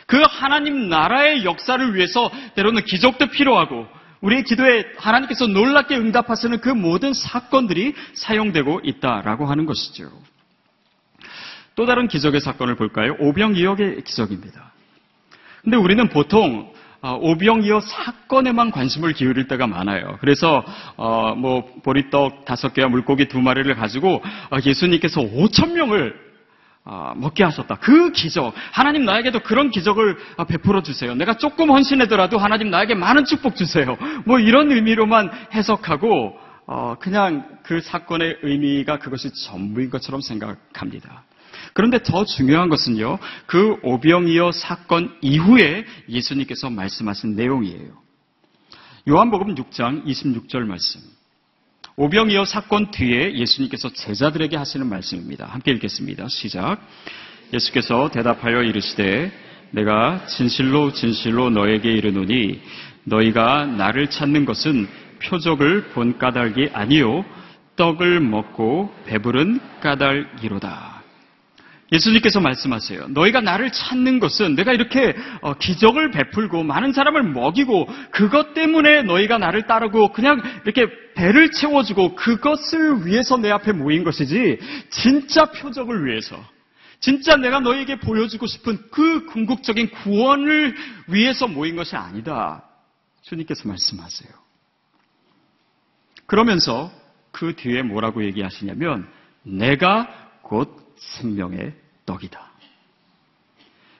그 0.06 0.22
하나님 0.28 0.88
나라의 0.88 1.44
역사를 1.44 1.92
위해서 1.96 2.30
때로는 2.54 2.84
기적도 2.84 3.26
필요하고 3.26 3.88
우리의 4.20 4.44
기도에 4.44 4.84
하나님께서 4.96 5.46
놀랍게 5.46 5.96
응답하시는 5.96 6.60
그 6.60 6.68
모든 6.68 7.12
사건들이 7.12 7.94
사용되고 8.14 8.80
있다라고 8.84 9.46
하는 9.46 9.66
것이죠. 9.66 10.10
또 11.74 11.86
다른 11.86 12.08
기적의 12.08 12.40
사건을 12.40 12.74
볼까요? 12.74 13.16
오병이어의 13.18 14.02
기적입니다. 14.04 14.72
근데 15.62 15.76
우리는 15.76 16.08
보통 16.08 16.72
어, 17.02 17.14
오병이어 17.18 17.80
사건에만 17.80 18.70
관심을 18.70 19.14
기울일 19.14 19.48
때가 19.48 19.66
많아요. 19.66 20.18
그래서 20.20 20.62
어, 20.96 21.34
뭐 21.34 21.64
보리떡 21.82 22.44
다섯 22.44 22.74
개와 22.74 22.88
물고기 22.88 23.26
두 23.26 23.40
마리를 23.40 23.74
가지고 23.74 24.16
어, 24.50 24.56
예수님께서 24.62 25.22
오천 25.22 25.72
명을 25.72 26.14
아, 26.14 26.29
먹게 27.16 27.44
하셨다. 27.44 27.76
그 27.76 28.12
기적. 28.12 28.52
하나님 28.72 29.04
나에게도 29.04 29.40
그런 29.40 29.70
기적을 29.70 30.16
아, 30.36 30.44
베풀어 30.44 30.82
주세요. 30.82 31.14
내가 31.14 31.36
조금 31.36 31.70
헌신하더라도 31.70 32.38
하나님 32.38 32.70
나에게 32.70 32.94
많은 32.94 33.24
축복 33.24 33.56
주세요. 33.56 33.96
뭐 34.24 34.38
이런 34.38 34.72
의미로만 34.72 35.30
해석하고 35.54 36.36
어, 36.66 36.96
그냥 37.00 37.58
그 37.62 37.80
사건의 37.80 38.38
의미가 38.42 38.98
그것이 38.98 39.30
전부인 39.32 39.90
것처럼 39.90 40.20
생각합니다. 40.20 41.24
그런데 41.72 42.02
더 42.02 42.24
중요한 42.24 42.68
것은요. 42.68 43.18
그 43.46 43.76
오병이어 43.82 44.52
사건 44.52 45.16
이후에 45.20 45.84
예수님께서 46.08 46.70
말씀하신 46.70 47.36
내용이에요. 47.36 47.92
요한복음 49.08 49.54
6장 49.54 50.04
26절 50.06 50.60
말씀. 50.60 51.00
오병이어 51.96 52.44
사건 52.44 52.90
뒤에 52.90 53.34
예수님께서 53.34 53.92
제자들에게 53.92 54.56
하시는 54.56 54.86
말씀입니다. 54.86 55.46
함께 55.46 55.72
읽겠습니다. 55.72 56.28
시작. 56.28 56.78
예수께서 57.52 58.10
대답하여 58.10 58.62
이르시되 58.62 59.32
내가 59.72 60.24
진실로 60.26 60.92
진실로 60.92 61.50
너에게 61.50 61.92
이르노니 61.92 62.60
너희가 63.04 63.66
나를 63.66 64.08
찾는 64.10 64.44
것은 64.44 64.88
표적을 65.22 65.88
본 65.90 66.18
까닭이 66.18 66.70
아니요 66.72 67.24
떡을 67.76 68.20
먹고 68.20 68.94
배부른 69.06 69.60
까닭이로다. 69.80 70.89
예수님께서 71.92 72.40
말씀하세요. 72.40 73.08
너희가 73.08 73.40
나를 73.40 73.72
찾는 73.72 74.20
것은 74.20 74.54
내가 74.54 74.72
이렇게 74.72 75.14
어, 75.40 75.54
기적을 75.54 76.10
베풀고 76.12 76.62
많은 76.62 76.92
사람을 76.92 77.24
먹이고 77.24 77.88
그것 78.12 78.54
때문에 78.54 79.02
너희가 79.02 79.38
나를 79.38 79.66
따르고 79.66 80.12
그냥 80.12 80.40
이렇게 80.64 80.86
배를 81.14 81.50
채워주고 81.50 82.14
그것을 82.14 83.06
위해서 83.06 83.36
내 83.36 83.50
앞에 83.50 83.72
모인 83.72 84.04
것이지 84.04 84.58
진짜 84.90 85.46
표적을 85.46 86.06
위해서 86.06 86.42
진짜 87.00 87.36
내가 87.36 87.60
너희에게 87.60 87.98
보여주고 87.98 88.46
싶은 88.46 88.78
그 88.90 89.26
궁극적인 89.26 89.90
구원을 89.90 90.76
위해서 91.08 91.48
모인 91.48 91.74
것이 91.74 91.96
아니다. 91.96 92.64
주님께서 93.22 93.68
말씀하세요. 93.68 94.30
그러면서 96.26 96.92
그 97.32 97.56
뒤에 97.56 97.82
뭐라고 97.82 98.24
얘기하시냐면 98.24 99.08
내가 99.42 100.08
곧 100.42 100.89
생명의 101.00 101.72
떡이다. 102.06 102.50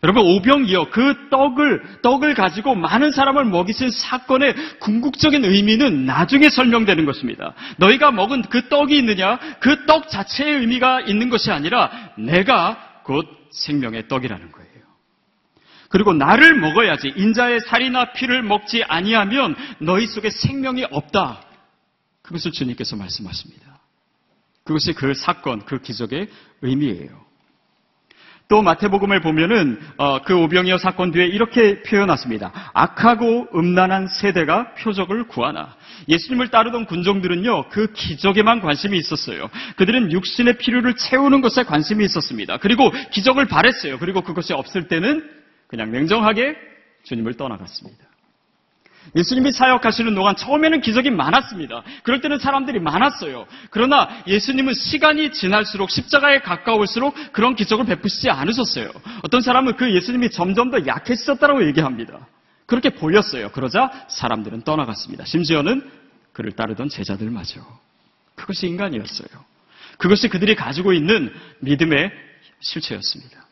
여러분 0.02 0.22
오병이어 0.24 0.88
그 0.90 1.28
떡을 1.28 2.00
떡을 2.00 2.34
가지고 2.34 2.74
많은 2.74 3.10
사람을 3.10 3.44
먹이신 3.44 3.90
사건의 3.90 4.54
궁극적인 4.78 5.44
의미는 5.44 6.06
나중에 6.06 6.48
설명되는 6.48 7.04
것입니다. 7.04 7.52
너희가 7.76 8.10
먹은 8.10 8.42
그 8.42 8.68
떡이 8.68 8.96
있느냐? 8.96 9.38
그 9.60 9.84
떡 9.86 10.08
자체의 10.08 10.60
의미가 10.60 11.02
있는 11.02 11.28
것이 11.28 11.50
아니라 11.50 11.90
내가 12.16 13.02
곧 13.04 13.26
생명의 13.50 14.08
떡이라는 14.08 14.52
거예요. 14.52 14.70
그리고 15.90 16.14
나를 16.14 16.54
먹어야지 16.54 17.12
인자의 17.16 17.60
살이나 17.60 18.12
피를 18.12 18.42
먹지 18.42 18.84
아니하면 18.84 19.56
너희 19.80 20.06
속에 20.06 20.30
생명이 20.30 20.86
없다. 20.90 21.42
그것을 22.22 22.52
주님께서 22.52 22.96
말씀하십니다. 22.96 23.69
그것이 24.64 24.92
그 24.92 25.14
사건, 25.14 25.64
그 25.64 25.80
기적의 25.80 26.28
의미예요. 26.62 27.30
또 28.50 28.62
마태복음을 28.62 29.20
보면은 29.20 29.80
어, 29.96 30.22
그 30.22 30.36
오병이어 30.36 30.78
사건 30.78 31.12
뒤에 31.12 31.24
이렇게 31.24 31.82
표현했습니다. 31.82 32.72
악하고 32.74 33.46
음란한 33.54 34.08
세대가 34.08 34.74
표적을 34.74 35.28
구하나. 35.28 35.76
예수님을 36.08 36.48
따르던 36.48 36.86
군종들은요 36.86 37.68
그 37.68 37.92
기적에만 37.92 38.60
관심이 38.60 38.98
있었어요. 38.98 39.48
그들은 39.76 40.10
육신의 40.10 40.58
필요를 40.58 40.96
채우는 40.96 41.42
것에 41.42 41.62
관심이 41.62 42.04
있었습니다. 42.04 42.56
그리고 42.56 42.90
기적을 43.12 43.46
바랬어요. 43.46 44.00
그리고 44.00 44.22
그것이 44.22 44.52
없을 44.52 44.88
때는 44.88 45.30
그냥 45.68 45.92
냉정하게 45.92 46.56
주님을 47.04 47.34
떠나갔습니다. 47.34 48.09
예수님이 49.16 49.52
사역하시는 49.52 50.14
동안 50.14 50.36
처음에는 50.36 50.80
기적이 50.80 51.10
많았습니다. 51.10 51.82
그럴 52.02 52.20
때는 52.20 52.38
사람들이 52.38 52.80
많았어요. 52.80 53.46
그러나 53.70 54.08
예수님은 54.26 54.74
시간이 54.74 55.32
지날수록 55.32 55.90
십자가에 55.90 56.40
가까울수록 56.40 57.14
그런 57.32 57.56
기적을 57.56 57.86
베푸시지 57.86 58.30
않으셨어요. 58.30 58.90
어떤 59.22 59.40
사람은 59.40 59.76
그 59.76 59.94
예수님이 59.94 60.30
점점 60.30 60.70
더 60.70 60.86
약해지셨다고 60.86 61.66
얘기합니다. 61.66 62.26
그렇게 62.66 62.90
보였어요. 62.90 63.50
그러자 63.50 63.90
사람들은 64.08 64.62
떠나갔습니다. 64.62 65.24
심지어는 65.24 65.90
그를 66.32 66.52
따르던 66.52 66.88
제자들마저. 66.88 67.60
그것이 68.36 68.68
인간이었어요. 68.68 69.28
그것이 69.98 70.28
그들이 70.28 70.54
가지고 70.54 70.92
있는 70.92 71.32
믿음의 71.58 72.10
실체였습니다. 72.60 73.46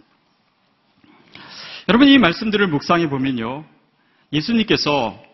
여러분 1.89 2.09
이 2.09 2.19
말씀들을 2.19 2.67
묵상해 2.69 3.09
보면요. 3.09 3.65
예수님께서 4.33 5.28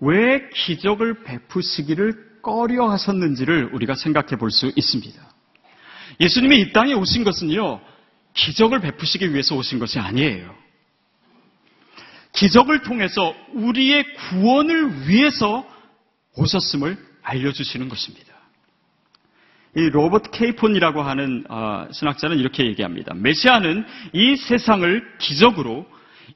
왜 0.00 0.48
기적을 0.50 1.24
베푸시기를 1.24 2.40
꺼려 2.42 2.88
하셨는지를 2.90 3.70
우리가 3.72 3.94
생각해 3.94 4.36
볼 4.36 4.50
수 4.50 4.72
있습니다. 4.74 5.20
예수님이 6.20 6.60
이 6.60 6.72
땅에 6.72 6.92
오신 6.94 7.24
것은요, 7.24 7.80
기적을 8.34 8.80
베푸시기 8.80 9.32
위해서 9.32 9.56
오신 9.56 9.78
것이 9.78 9.98
아니에요. 9.98 10.54
기적을 12.32 12.82
통해서 12.82 13.34
우리의 13.54 14.04
구원을 14.14 15.08
위해서 15.08 15.66
오셨음을 16.36 16.98
알려주시는 17.22 17.88
것입니다. 17.88 18.34
이 19.74 19.90
로버트 19.90 20.30
케이폰이라고 20.30 21.02
하는 21.02 21.44
어, 21.50 21.88
신학자는 21.90 22.38
이렇게 22.38 22.64
얘기합니다. 22.66 23.14
메시아는 23.14 23.84
이 24.12 24.36
세상을 24.36 25.18
기적으로 25.18 25.86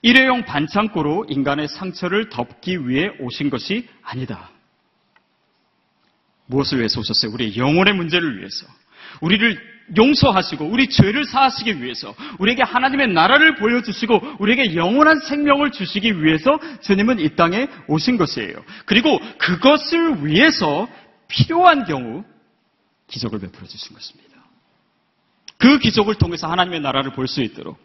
일회용 0.03 0.44
반창고로 0.44 1.26
인간의 1.29 1.68
상처를 1.68 2.29
덮기 2.29 2.88
위해 2.88 3.11
오신 3.20 3.50
것이 3.50 3.88
아니다. 4.03 4.50
무엇을 6.46 6.79
위해서 6.79 7.00
오셨어요? 7.00 7.33
우리의 7.33 7.57
영혼의 7.57 7.94
문제를 7.94 8.38
위해서. 8.38 8.66
우리를 9.20 9.70
용서하시고 9.96 10.66
우리 10.66 10.88
죄를 10.88 11.24
사하시기 11.24 11.83
위해서 11.83 12.14
우리에게 12.38 12.62
하나님의 12.62 13.09
나라를 13.09 13.57
보여주시고 13.57 14.37
우리에게 14.38 14.76
영원한 14.76 15.18
생명을 15.20 15.72
주시기 15.72 16.22
위해서 16.22 16.59
주님은 16.83 17.18
이 17.18 17.35
땅에 17.35 17.66
오신 17.88 18.16
것이에요. 18.16 18.64
그리고 18.87 19.18
그것을 19.38 20.26
위해서 20.26 20.88
필요한 21.26 21.85
경우 21.85 22.24
기적을 23.09 23.40
베풀어 23.40 23.66
주신 23.66 23.94
것입니다. 23.94 24.31
그 25.59 25.79
기적을 25.79 26.14
통해서 26.14 26.46
하나님의 26.46 26.81
나라를 26.81 27.12
볼 27.12 27.26
수 27.26 27.42
있도록 27.42 27.79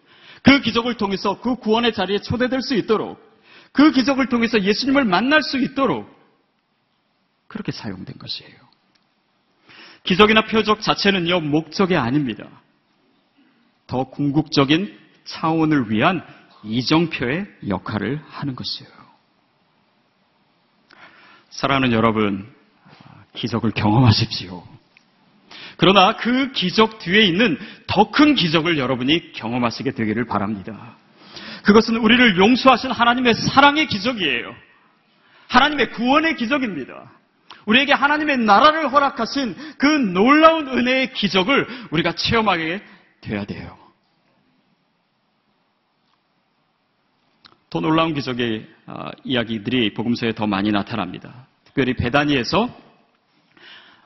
그 0.46 0.62
기적을 0.62 0.96
통해서 0.96 1.42
그 1.42 1.56
구원의 1.56 1.94
자리에 1.94 2.20
초대될 2.20 2.62
수 2.62 2.76
있도록 2.76 3.20
그 3.72 3.92
기적을 3.92 4.30
통해서 4.30 4.62
예수님을 4.62 5.04
만날 5.04 5.42
수 5.42 5.58
있도록 5.58 6.08
그렇게 7.48 7.72
사용된 7.72 8.20
것이에요. 8.20 8.54
기적이나 10.04 10.46
표적 10.46 10.82
자체는요, 10.82 11.40
목적이 11.42 11.96
아닙니다. 11.96 12.48
더 13.88 14.04
궁극적인 14.06 14.96
차원을 15.26 15.92
위한 15.92 16.24
이정표의 16.64 17.48
역할을 17.68 18.22
하는 18.28 18.56
것이에요. 18.56 18.92
사랑하는 21.50 21.92
여러분, 21.92 22.54
기적을 23.34 23.72
경험하십시오. 23.72 24.75
그러나 25.78 26.16
그 26.16 26.52
기적 26.52 27.00
뒤에 27.00 27.22
있는 27.22 27.58
더 27.88 28.12
큰 28.12 28.36
기적을 28.36 28.78
여러분이 28.78 29.34
경험하시게 29.34 29.92
되기를 29.92 30.26
바랍니다. 30.26 30.96
그것은 31.64 31.98
우리를 31.98 32.38
용서하신 32.38 32.92
하나님의 32.92 33.34
사랑의 33.34 33.88
기적이에요. 33.88 34.56
하나님의 35.50 35.92
구원의 35.92 36.36
기적입니다. 36.36 37.12
우리에게 37.66 37.94
하나님의 37.94 38.38
나라를 38.38 38.92
허락하신 38.92 39.56
그 39.78 39.86
놀라운 39.86 40.68
은혜의 40.68 41.14
기적을 41.14 41.68
우리가 41.92 42.14
체험하게 42.14 42.82
돼야 43.22 43.44
돼요. 43.46 43.78
더 47.70 47.80
놀라운 47.82 48.14
기적의 48.14 48.68
아, 48.86 49.12
이야기들이 49.24 49.94
복음서에 49.94 50.34
더 50.34 50.48
많이 50.48 50.72
나타납니다. 50.72 51.48
특별히 51.66 51.94
베다니에서 51.96 52.85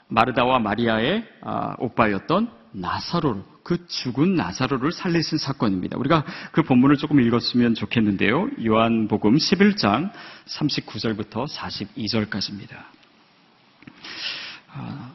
마르다와 0.09 0.59
마리아의 0.59 1.23
아, 1.41 1.75
오빠였던 1.79 2.51
나사로, 2.71 3.43
그 3.63 3.87
죽은 3.87 4.35
나사로를 4.35 4.91
살리신 4.91 5.37
사건입니다. 5.37 5.97
우리가 5.97 6.25
그 6.51 6.63
본문을 6.63 6.97
조금 6.97 7.21
읽었으면 7.21 7.75
좋겠는데요. 7.75 8.49
요한복음 8.65 9.35
11장 9.35 10.11
39절부터 10.47 11.47
42절까지입니다. 11.47 12.75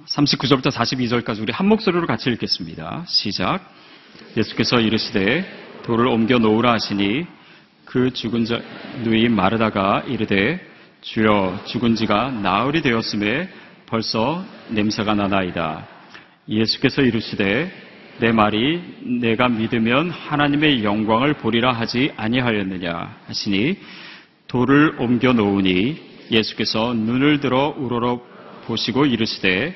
39절부터 0.07 0.71
42절까지 0.71 1.43
우리 1.43 1.53
한 1.53 1.69
목소리로 1.69 2.07
같이 2.07 2.31
읽겠습니다. 2.31 3.05
시작. 3.07 3.61
예수께서 4.37 4.81
이르시되 4.81 5.83
돌을 5.85 6.07
옮겨 6.07 6.39
놓으라 6.39 6.73
하시니 6.73 7.27
그 7.85 8.13
죽은 8.13 8.45
자 8.45 8.61
누이 9.03 9.29
마르다가 9.29 10.03
이르되 10.07 10.61
주여 11.03 11.63
죽은 11.67 11.95
지가 11.95 12.31
나흘이 12.31 12.83
되었음에 12.83 13.49
벌써 13.87 14.45
냄새가 14.69 15.15
나나이다. 15.15 15.87
예수께서 16.49 17.03
이르시되 17.03 17.71
내 18.21 18.33
말이 18.33 18.83
내가 19.21 19.49
믿으면 19.49 20.11
하나님의 20.11 20.85
영광을 20.85 21.35
보리라 21.35 21.73
하지 21.73 22.13
아니하였느냐 22.17 23.17
하시니 23.27 23.79
돌을 24.47 24.97
옮겨 25.01 25.33
놓으니 25.33 26.01
예수께서 26.31 26.95
눈을 26.95 27.41
들어 27.41 27.75
우러러 27.77 28.21
보시고 28.67 29.07
이르시되 29.07 29.75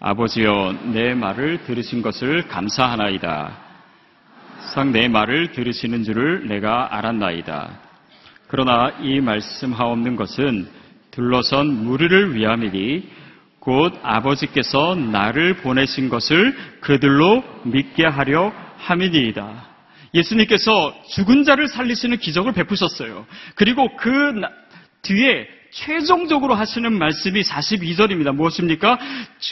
아버지여 0.00 0.92
내 0.92 1.14
말을 1.14 1.64
들으신 1.64 2.02
것을 2.02 2.46
감사하나이다. 2.48 3.68
상 4.74 4.92
내 4.92 5.08
말을 5.08 5.52
들으시는 5.52 6.04
줄을 6.04 6.46
내가 6.46 6.96
알았나이다. 6.96 7.80
그러나 8.48 8.92
이 9.02 9.20
말씀하옵는 9.20 10.16
것은 10.16 10.68
둘러선 11.10 11.84
무리를 11.84 12.34
위함이니 12.34 13.08
곧 13.68 14.00
아버지께서 14.02 14.94
나를 14.94 15.58
보내신 15.58 16.08
것을 16.08 16.56
그들로 16.80 17.44
믿게 17.64 18.06
하려 18.06 18.50
함이니이다. 18.78 19.68
예수님께서 20.14 20.94
죽은 21.10 21.44
자를 21.44 21.68
살리시는 21.68 22.16
기적을 22.16 22.52
베푸셨어요. 22.54 23.26
그리고 23.56 23.94
그 23.96 24.40
뒤에 25.02 25.46
최종적으로 25.70 26.54
하시는 26.54 26.90
말씀이 26.94 27.42
42절입니다. 27.42 28.34
무엇입니까? 28.34 28.98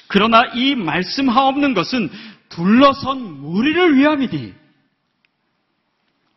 그러나 0.09 0.44
이 0.55 0.74
말씀하옵는 0.74 1.74
것은 1.74 2.09
둘러선 2.48 3.20
무리를 3.20 3.98
위함이니. 3.98 4.55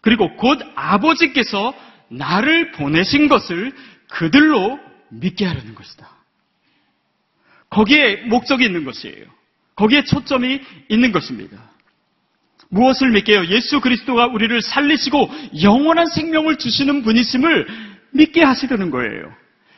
그리고 0.02 0.36
곧 0.36 0.60
아버지께서 0.76 1.74
나를 2.10 2.74
보내신 2.74 3.30
것을 3.30 3.72
그들로 4.10 4.78
믿게 5.12 5.46
하려는 5.46 5.76
것이다. 5.76 6.19
거기에 7.70 8.18
목적이 8.28 8.66
있는 8.66 8.84
것이에요. 8.84 9.26
거기에 9.76 10.04
초점이 10.04 10.60
있는 10.90 11.12
것입니다. 11.12 11.58
무엇을 12.70 13.12
믿게요? 13.12 13.46
예수 13.48 13.80
그리스도가 13.80 14.28
우리를 14.28 14.62
살리시고 14.62 15.30
영원한 15.64 16.08
생명을 16.08 16.58
주시는 16.58 17.04
분이심을 17.04 17.68
믿게 18.12 18.44
하시려는 18.44 18.92
거예요. 18.92 19.34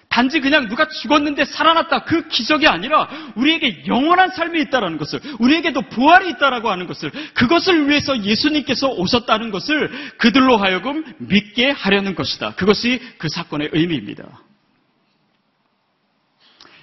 단지 0.10 0.41
그냥 0.41 0.67
누가 0.67 0.89
죽었는데 0.89 1.45
살아났다 1.45 2.04
그 2.04 2.27
기적이 2.27 2.67
아니라 2.67 3.08
우리에게 3.36 3.86
영원한 3.88 4.30
삶이 4.30 4.60
있다라는 4.63 4.97
것을 4.97 5.21
우리에게도 5.39 5.84
부활이 5.84 6.30
있다라고 6.32 6.69
하는 6.69 6.86
것을 6.86 7.12
그것을 7.34 7.88
위해서 7.88 8.21
예수님께서 8.21 8.89
오셨다는 8.89 9.51
것을 9.51 9.89
그들로 10.17 10.58
하여금 10.58 11.06
믿게 11.17 11.71
하려는 11.71 12.13
것이다. 12.13 12.56
그것이 12.56 12.99
그 13.17 13.30
사건의 13.30 13.69
의미입니다. 13.71 14.25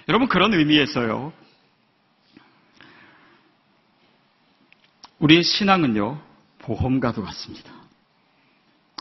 여러분 0.09 0.27
그런 0.27 0.55
의미에서요. 0.55 1.31
우리의 5.19 5.43
신앙은요 5.43 6.19
보험과도 6.57 7.23
같습니다. 7.23 7.71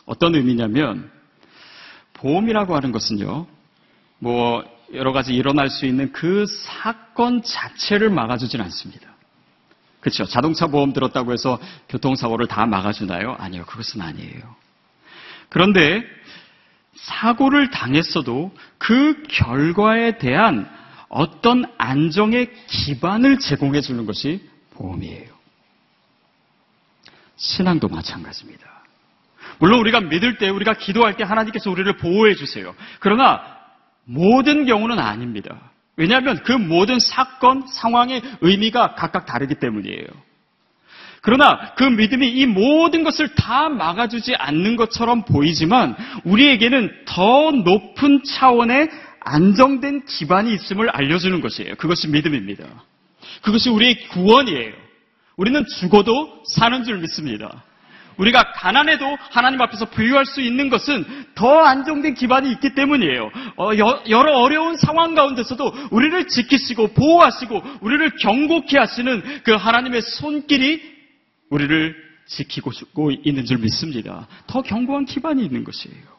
어떤 0.05 0.35
의미냐면 0.35 1.11
보험이라고 2.13 2.77
하는 2.77 2.93
것은요 2.93 3.47
뭐 4.19 4.65
여러 4.93 5.13
가지 5.13 5.33
일어날 5.33 5.71
수 5.71 5.87
있는 5.87 6.13
그 6.13 6.45
사건 6.47 7.43
자체를 7.43 8.11
막아주진 8.11 8.61
않습니다. 8.61 9.09
그렇죠. 10.01 10.27
자동차 10.27 10.67
보험 10.67 10.93
들었다고 10.93 11.33
해서 11.33 11.59
교통사고를 11.89 12.49
다 12.49 12.67
막아주나요? 12.67 13.35
아니요. 13.39 13.65
그것은 13.65 14.03
아니에요. 14.03 14.57
그런데 15.49 16.05
사고를 16.97 17.71
당했어도 17.71 18.55
그 18.77 19.23
결과에 19.29 20.19
대한 20.19 20.69
어떤 21.09 21.65
안정의 21.79 22.51
기반을 22.67 23.39
제공해 23.39 23.81
주는 23.81 24.05
것이 24.07 24.49
보험이에요. 24.75 25.29
신앙도 27.37 27.89
마찬가지입니다. 27.89 28.67
물론 29.59 29.81
우리가 29.81 30.01
믿을 30.01 30.39
때, 30.39 30.49
우리가 30.49 30.75
기도할 30.75 31.17
때 31.17 31.25
하나님께서 31.25 31.71
우리를 31.71 31.97
보호해 31.97 32.35
주세요. 32.35 32.75
그러나 33.01 33.41
모든 34.05 34.67
경우는 34.67 34.99
아닙니다. 34.99 35.71
왜냐하면 35.97 36.43
그 36.45 36.53
모든 36.53 36.99
사건, 37.01 37.67
상황의 37.67 38.23
의미가 38.41 38.95
각각 38.95 39.27
다르기 39.27 39.57
때문이에요. 39.57 40.07
그러나 41.21 41.75
그 41.75 41.83
믿음이 41.83 42.29
이 42.29 42.47
모든 42.47 43.03
것을 43.03 43.35
다 43.35 43.69
막아주지 43.69 44.37
않는 44.37 44.77
것처럼 44.77 45.25
보이지만 45.25 45.97
우리에게는 46.25 47.05
더 47.07 47.51
높은 47.51 48.23
차원의 48.23 48.89
안정된 49.29 50.07
기반이 50.07 50.55
있음을 50.55 50.89
알려주는 50.91 51.41
것이에요. 51.41 51.75
그것이 51.77 52.09
믿음입니다. 52.09 52.65
그것이 53.43 53.71
우리의 53.71 54.09
구원이에요. 54.09 54.73
우리는 55.37 55.65
죽어도 55.67 56.43
사는 56.47 56.85
줄 56.85 56.99
믿습니다. 56.99 57.65
우리가 58.17 58.53
가난해도 58.53 59.17
하나님 59.31 59.61
앞에서 59.63 59.87
부유할 59.91 60.27
수 60.27 60.41
있는 60.41 60.69
것은 60.71 61.05
더 61.37 61.61
안정된 61.61 62.15
기반이 62.15 62.51
있기 62.53 62.75
때문이에요. 62.75 63.31
어, 63.57 63.71
여러 64.09 64.39
어려운 64.41 64.77
상황 64.77 65.15
가운데서도 65.15 65.73
우리를 65.93 66.27
지키시고 66.27 66.95
보호하시고 66.95 67.63
우리를 67.81 68.17
경고케 68.17 68.77
하시는 68.77 69.23
그 69.45 69.53
하나님의 69.53 70.03
손길이 70.03 70.83
우리를 71.51 71.95
지키고 72.27 73.13
있는 73.23 73.45
줄 73.45 73.59
믿습니다. 73.59 74.27
더 74.49 74.63
견고한 74.63 75.05
기반이 75.05 75.45
있는 75.45 75.63
것이에요. 75.63 76.18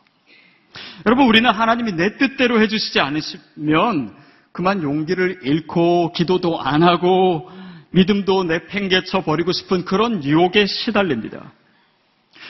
여러분, 1.06 1.28
우리는 1.28 1.50
하나님이 1.50 1.94
내 1.94 2.18
뜻대로 2.18 2.62
해주시지 2.62 3.00
않으시면 3.00 4.16
그만 4.52 4.84
용기를 4.84 5.40
잃고 5.44 6.12
기도도 6.14 6.62
안 6.62 6.84
하고 6.84 7.50
믿음도 7.92 8.44
내팽개쳐 8.44 9.24
버리고 9.24 9.52
싶은 9.52 9.86
그런 9.86 10.24
유혹에 10.24 10.66
시달립니다. 10.66 11.52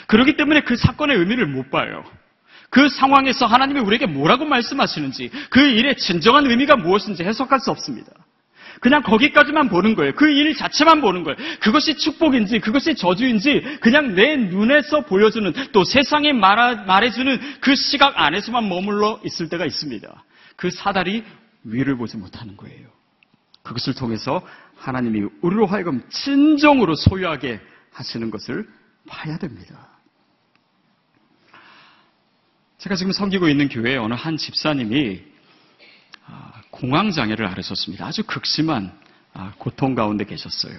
그렇기 0.08 0.36
때문에 0.36 0.62
그 0.62 0.76
사건의 0.76 1.18
의미를 1.18 1.46
못 1.46 1.70
봐요. 1.70 2.04
그 2.70 2.90
상황에서 2.90 3.46
하나님이 3.46 3.80
우리에게 3.80 4.06
뭐라고 4.06 4.46
말씀하시는지, 4.46 5.32
그 5.50 5.60
일의 5.60 5.98
진정한 5.98 6.50
의미가 6.50 6.76
무엇인지 6.76 7.24
해석할 7.24 7.60
수 7.60 7.72
없습니다. 7.72 8.12
그냥 8.80 9.04
거기까지만 9.04 9.70
보는 9.70 9.96
거예요. 9.96 10.14
그 10.14 10.30
일 10.30 10.56
자체만 10.56 11.02
보는 11.02 11.24
거예요. 11.24 11.38
그것이 11.60 11.98
축복인지, 11.98 12.60
그것이 12.60 12.96
저주인지, 12.96 13.80
그냥 13.82 14.16
내 14.16 14.38
눈에서 14.38 15.02
보여주는, 15.02 15.52
또 15.72 15.84
세상에 15.84 16.32
말해주는 16.34 17.40
그 17.62 17.76
시각 17.76 18.20
안에서만 18.20 18.70
머물러 18.70 19.20
있을 19.26 19.50
때가 19.50 19.66
있습니다. 19.66 20.24
그 20.56 20.72
사다리 20.72 21.24
위를 21.64 21.98
보지 21.98 22.18
못하는 22.18 22.56
거예요. 22.58 22.88
그것을 23.64 23.94
통해서 23.94 24.42
하나님이 24.78 25.28
우리로 25.42 25.66
하여금 25.66 26.02
진정으로 26.10 26.96
소유하게 26.96 27.60
하시는 27.92 28.30
것을 28.32 28.68
봐야 29.08 29.38
됩니다. 29.38 29.90
제가 32.78 32.96
지금 32.96 33.12
섬기고 33.12 33.50
있는 33.50 33.68
교회에 33.68 33.98
어느 33.98 34.14
한 34.14 34.38
집사님이 34.38 35.22
아, 35.22 35.30
공황장애를 36.80 37.46
앓으셨습니다. 37.46 38.06
아주 38.06 38.24
극심한 38.24 38.92
아, 39.34 39.54
고통 39.58 39.96
가운데 39.96 40.26
계셨어요. 40.26 40.78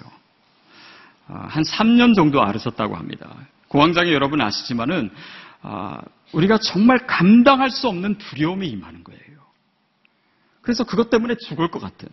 아, 1.27 1.47
한 1.49 1.63
3년 1.63 2.15
정도 2.15 2.41
앓으셨다고 2.41 2.95
합니다. 2.95 3.35
공황장애 3.67 4.11
여러분 4.11 4.41
아시지만은 4.41 5.11
우리가 6.33 6.57
정말 6.57 7.05
감당할 7.07 7.69
수 7.69 7.87
없는 7.87 8.17
두려움이 8.17 8.67
임하는 8.67 9.03
거예요. 9.03 9.21
그래서 10.61 10.83
그것 10.83 11.09
때문에 11.09 11.35
죽을 11.35 11.69
것 11.69 11.79
같은. 11.79 12.09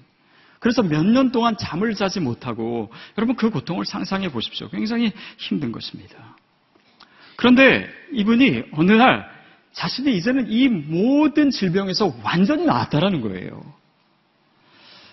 그래서 0.61 0.83
몇 0.83 1.05
년 1.05 1.31
동안 1.33 1.57
잠을 1.57 1.95
자지 1.95 2.21
못하고 2.21 2.93
여러분 3.17 3.37
그 3.37 3.51
고통을 3.51 3.85
상상해 3.87 4.31
보십시오. 4.31 4.69
굉장히 4.71 5.13
힘든 5.39 5.73
것입니다. 5.73 6.37
그런데 7.37 7.89
이분이 8.13 8.65
어느 8.73 8.93
날 8.93 9.29
자신이 9.73 10.17
이제는 10.17 10.51
이 10.51 10.69
모든 10.69 11.51
질병에서 11.51 12.13
완전히 12.25 12.65
나았다라는 12.67 13.21
거예요. 13.21 13.78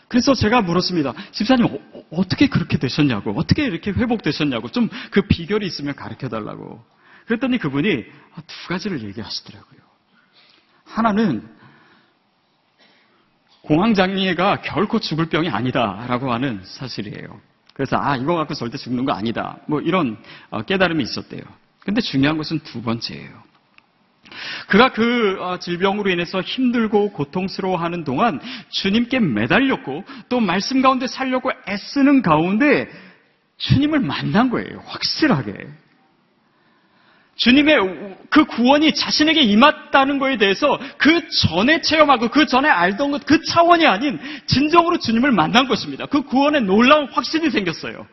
그래서 0.07 0.33
제가 0.33 0.61
물었습니다. 0.61 1.13
집사님, 1.31 1.65
어, 1.65 2.23
떻게 2.29 2.47
그렇게 2.47 2.77
되셨냐고, 2.77 3.31
어떻게 3.37 3.65
이렇게 3.65 3.91
회복되셨냐고, 3.91 4.69
좀 4.69 4.89
그 5.11 5.21
비결이 5.21 5.65
있으면 5.65 5.95
가르쳐 5.95 6.29
달라고. 6.29 6.83
그랬더니 7.25 7.57
그분이 7.57 8.03
두 8.47 8.67
가지를 8.67 9.01
얘기하시더라고요. 9.03 9.79
하나는 10.85 11.47
공황장애가 13.61 14.61
결코 14.61 14.99
죽을 14.99 15.27
병이 15.27 15.49
아니다라고 15.49 16.31
하는 16.31 16.61
사실이에요. 16.63 17.41
그래서 17.73 17.97
아 17.97 18.15
이거 18.15 18.35
갖고 18.35 18.53
절대 18.53 18.77
죽는 18.77 19.05
거 19.05 19.13
아니다. 19.13 19.57
뭐 19.67 19.81
이런 19.81 20.21
어, 20.49 20.61
깨달음이 20.61 21.03
있었대요. 21.03 21.41
근데 21.79 22.01
중요한 22.01 22.37
것은 22.37 22.59
두 22.59 22.81
번째예요. 22.81 23.43
그가 24.67 24.89
그 24.89 25.37
어, 25.39 25.57
질병으로 25.59 26.09
인해서 26.09 26.41
힘들고 26.41 27.11
고통스러워하는 27.11 28.03
동안 28.03 28.39
주님께 28.69 29.19
매달렸고 29.19 30.03
또 30.29 30.39
말씀 30.39 30.81
가운데 30.81 31.07
살려고 31.07 31.51
애쓰는 31.67 32.21
가운데 32.21 32.89
주님을 33.57 33.99
만난 33.99 34.49
거예요. 34.49 34.81
확실하게. 34.85 35.53
주님의 37.37 38.17
그 38.29 38.45
구원이 38.45 38.93
자신에게 38.93 39.41
임했다는 39.41 40.19
것에 40.19 40.37
대해서 40.37 40.79
그 40.97 41.27
전에 41.29 41.81
체험하고 41.81 42.29
그 42.29 42.45
전에 42.45 42.69
알던 42.69 43.11
것 43.11 43.25
그 43.25 43.43
차원이 43.43 43.85
아닌 43.85 44.19
진정으로 44.45 44.99
주님을 44.99 45.31
만난 45.31 45.67
것입니다. 45.67 46.05
그 46.05 46.21
구원에 46.23 46.61
놀라운 46.61 47.07
확신이 47.07 47.49
생겼어요. 47.49 48.07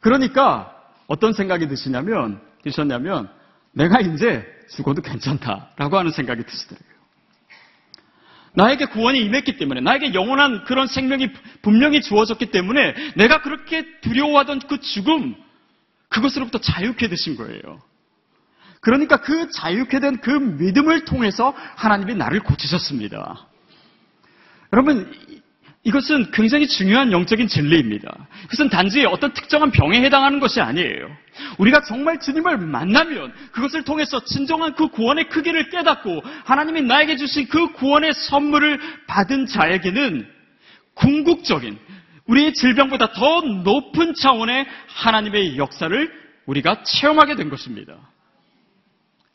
그러니까 0.00 0.76
어떤 1.08 1.32
생각이 1.32 1.66
드시냐면 1.68 2.40
드셨냐면 2.62 3.28
내가 3.72 4.00
이제 4.00 4.46
죽어도 4.70 5.02
괜찮다라고 5.02 5.98
하는 5.98 6.10
생각이 6.10 6.44
드시더라고요. 6.44 6.92
나에게 8.54 8.86
구원이 8.86 9.18
임했기 9.20 9.56
때문에, 9.56 9.80
나에게 9.80 10.12
영원한 10.14 10.64
그런 10.64 10.86
생명이 10.86 11.30
분명히 11.62 12.02
주어졌기 12.02 12.50
때문에 12.50 12.94
내가 13.16 13.40
그렇게 13.40 13.86
두려워하던 14.00 14.60
그 14.68 14.80
죽음, 14.80 15.34
그것으로부터 16.08 16.58
자유케 16.58 17.08
되신 17.08 17.36
거예요. 17.36 17.80
그러니까 18.80 19.18
그 19.18 19.48
자유케 19.50 20.00
된 20.00 20.20
그 20.20 20.30
믿음을 20.30 21.04
통해서 21.04 21.54
하나님이 21.76 22.14
나를 22.14 22.40
고치셨습니다. 22.40 23.46
여러분, 24.72 25.41
이것은 25.84 26.30
굉장히 26.30 26.68
중요한 26.68 27.10
영적인 27.10 27.48
진리입니다. 27.48 28.28
그것은 28.42 28.68
단지 28.68 29.04
어떤 29.04 29.32
특정한 29.32 29.72
병에 29.72 30.00
해당하는 30.00 30.38
것이 30.38 30.60
아니에요. 30.60 31.10
우리가 31.58 31.82
정말 31.82 32.20
주님을 32.20 32.58
만나면 32.58 33.32
그것을 33.50 33.82
통해서 33.82 34.24
진정한 34.24 34.74
그 34.74 34.88
구원의 34.88 35.28
크기를 35.28 35.70
깨닫고 35.70 36.22
하나님이 36.44 36.82
나에게 36.82 37.16
주신 37.16 37.48
그 37.48 37.72
구원의 37.72 38.12
선물을 38.12 38.78
받은 39.08 39.46
자에게는 39.46 40.28
궁극적인 40.94 41.78
우리의 42.26 42.54
질병보다 42.54 43.12
더 43.12 43.40
높은 43.40 44.14
차원의 44.14 44.66
하나님의 44.86 45.58
역사를 45.58 46.22
우리가 46.46 46.84
체험하게 46.84 47.34
된 47.34 47.48
것입니다. 47.48 47.96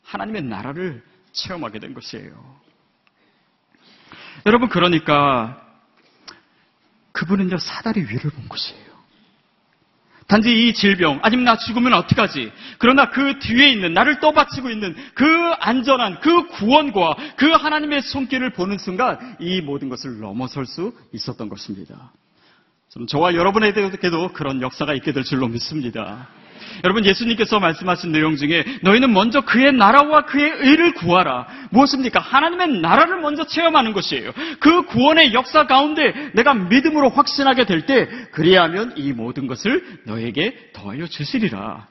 하나님의 0.02 0.42
나라를 0.42 1.02
체험하게 1.32 1.78
된 1.78 1.92
것이에요. 1.92 2.58
여러분, 4.46 4.70
그러니까 4.70 5.67
그분은요, 7.18 7.58
사다리 7.58 8.02
위를 8.02 8.30
본 8.30 8.48
것이에요. 8.48 8.86
단지 10.28 10.52
이 10.52 10.74
질병, 10.74 11.18
아니면 11.22 11.46
나 11.46 11.56
죽으면 11.56 11.94
어떡하지? 11.94 12.52
그러나 12.78 13.10
그 13.10 13.38
뒤에 13.38 13.70
있는, 13.70 13.92
나를 13.92 14.20
떠받치고 14.20 14.70
있는 14.70 14.94
그 15.14 15.24
안전한, 15.58 16.20
그 16.20 16.46
구원과 16.48 17.16
그 17.36 17.50
하나님의 17.50 18.02
손길을 18.02 18.52
보는 18.52 18.78
순간 18.78 19.36
이 19.40 19.60
모든 19.62 19.88
것을 19.88 20.20
넘어설 20.20 20.66
수 20.66 20.94
있었던 21.12 21.48
것입니다. 21.48 22.12
저와 23.08 23.34
여러분에게도 23.34 24.32
그런 24.32 24.62
역사가 24.62 24.94
있게 24.94 25.12
될 25.12 25.24
줄로 25.24 25.48
믿습니다. 25.48 26.28
여러분 26.84 27.04
예수님께서 27.04 27.60
말씀하신 27.60 28.12
내용 28.12 28.36
중에 28.36 28.64
너희는 28.82 29.12
먼저 29.12 29.40
그의 29.40 29.72
나라와 29.72 30.22
그의 30.22 30.50
의를 30.58 30.94
구하라. 30.94 31.46
무엇입니까? 31.70 32.20
하나님의 32.20 32.80
나라를 32.80 33.20
먼저 33.20 33.46
체험하는 33.46 33.92
것이에요. 33.92 34.32
그 34.60 34.82
구원의 34.82 35.34
역사 35.34 35.66
가운데 35.66 36.30
내가 36.34 36.54
믿음으로 36.54 37.10
확신하게 37.10 37.64
될 37.64 37.78
때 37.86 38.08
그리하면 38.32 38.92
이 38.96 39.12
모든 39.12 39.46
것을 39.46 40.00
너에게 40.04 40.70
더하여 40.72 41.06
주시리라. 41.06 41.86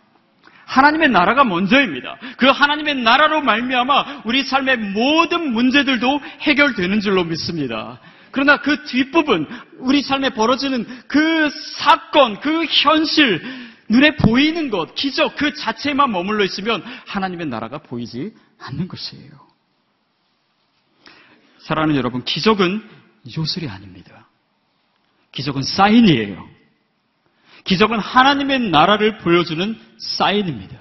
하나님의 0.65 1.09
나라가 1.09 1.43
먼저입니다. 1.43 2.17
그 2.35 2.47
하나님의 2.47 2.95
나라로 2.95 3.41
말미암아 3.41 4.23
우리 4.25 4.43
삶의 4.43 4.77
모든 4.77 5.53
문제들도 5.53 6.21
해결되는 6.41 6.99
줄로 6.99 7.23
믿습니다. 7.23 7.99
그러나 8.31 8.57
그 8.57 8.83
뒷부분, 8.83 9.47
우리 9.79 10.01
삶에 10.01 10.31
벌어지는 10.31 10.85
그 11.07 11.49
사건, 11.77 12.39
그 12.41 12.65
현실, 12.65 13.41
눈에 13.89 14.15
보이는 14.15 14.69
것, 14.69 14.95
기적 14.95 15.35
그 15.37 15.53
자체에만 15.53 16.11
머물러 16.11 16.43
있으면 16.43 16.83
하나님의 17.05 17.47
나라가 17.47 17.77
보이지 17.77 18.33
않는 18.59 18.87
것이에요. 18.87 19.31
사랑하는 21.59 21.95
여러분, 21.95 22.23
기적은 22.23 22.81
요술이 23.37 23.67
아닙니다. 23.67 24.27
기적은 25.31 25.63
사인이에요. 25.63 26.47
기적은 27.63 27.99
하나님의 27.99 28.69
나라를 28.69 29.17
보여주는 29.19 29.77
사인입니다. 29.97 30.77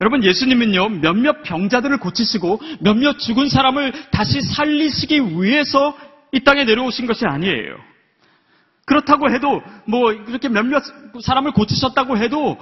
여러분, 0.00 0.24
예수님은요, 0.24 0.88
몇몇 1.00 1.42
병자들을 1.42 1.98
고치시고 1.98 2.60
몇몇 2.80 3.18
죽은 3.18 3.48
사람을 3.48 4.10
다시 4.10 4.40
살리시기 4.40 5.20
위해서 5.40 5.96
이 6.32 6.40
땅에 6.40 6.64
내려오신 6.64 7.06
것이 7.06 7.26
아니에요. 7.26 7.89
그렇다고 8.90 9.30
해도 9.30 9.62
뭐 9.84 10.12
이렇게 10.12 10.48
몇몇 10.48 10.82
사람을 11.22 11.52
고치셨다고 11.52 12.18
해도 12.18 12.58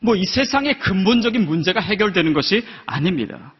뭐 0.00 0.16
이 0.16 0.24
세상의 0.24 0.78
근본적인 0.78 1.44
문제가 1.44 1.80
해결되는 1.80 2.32
것이 2.32 2.64
아닙니다. 2.86 3.52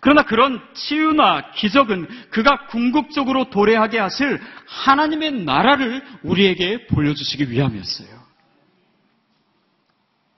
그러나 0.00 0.22
그런 0.24 0.60
치유나 0.74 1.52
기적은 1.52 2.08
그가 2.30 2.66
궁극적으로 2.66 3.50
도래하게 3.50 3.98
하실 4.00 4.40
하나님의 4.66 5.44
나라를 5.44 6.02
우리에게 6.24 6.88
보여주시기 6.88 7.50
위함이었어요. 7.50 8.08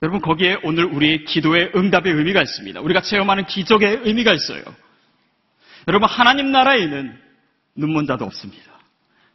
여러분 0.03 0.21
거기에 0.21 0.59
오늘 0.63 0.85
우리의 0.85 1.25
기도의 1.25 1.71
응답의 1.75 2.13
의미가 2.13 2.41
있습니다. 2.41 2.81
우리가 2.81 3.01
체험하는 3.01 3.47
기적의 3.47 4.01
의미가 4.03 4.33
있어요. 4.33 4.63
여러분 5.87 6.07
하나님 6.07 6.51
나라에는 6.51 7.19
눈먼 7.75 8.05
자도 8.05 8.25
없습니다. 8.25 8.69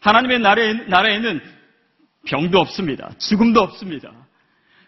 하나님의 0.04 0.38
나라에, 0.40 0.72
나라에는 0.86 1.53
병도 2.24 2.58
없습니다. 2.58 3.10
죽음도 3.18 3.60
없습니다. 3.60 4.10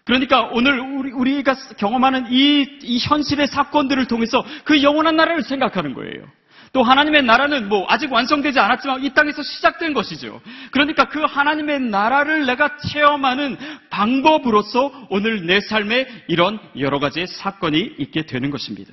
그러니까 0.05 0.51
오늘 0.53 0.79
우리, 1.15 1.43
가 1.43 1.55
경험하는 1.79 2.27
이, 2.31 2.65
이 2.83 2.99
현실의 2.99 3.49
사건들을 3.49 4.07
통해서 4.07 4.45
그 4.65 4.83
영원한 4.83 5.17
나라를 5.17 5.43
생각하는 5.43 5.95
거예요. 5.95 6.25
또 6.73 6.83
하나님의 6.83 7.23
나라는 7.23 7.69
뭐 7.69 7.87
아직 7.89 8.13
완성되지 8.13 8.61
않았지만 8.61 9.03
이 9.03 9.15
땅에서 9.15 9.43
시작된 9.43 9.95
것이죠. 9.95 10.41
그러니까 10.71 11.07
그 11.09 11.23
하나님의 11.23 11.81
나라를 11.81 12.47
내가 12.47 12.77
체험하는 12.77 13.57
방법으로서 13.91 14.93
오늘 15.11 15.47
내 15.47 15.61
삶에 15.61 16.07
이런 16.29 16.61
여러 16.79 16.99
가지의 16.99 17.27
사건이 17.27 17.95
있게 17.99 18.27
되는 18.27 18.51
것입니다. 18.51 18.93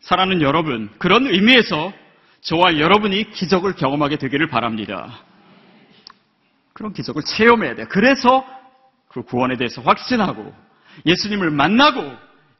사랑하는 0.00 0.42
여러분, 0.42 0.88
그런 0.98 1.26
의미에서 1.26 1.92
저와 2.42 2.78
여러분이 2.78 3.32
기적을 3.32 3.74
경험하게 3.74 4.16
되기를 4.16 4.48
바랍니다. 4.48 5.24
그런 6.76 6.92
기적을 6.92 7.22
체험해야 7.22 7.74
돼요. 7.74 7.86
그래서 7.88 8.44
그 9.08 9.22
구원에 9.22 9.56
대해서 9.56 9.80
확신하고 9.80 10.54
예수님을 11.06 11.50
만나고 11.50 12.02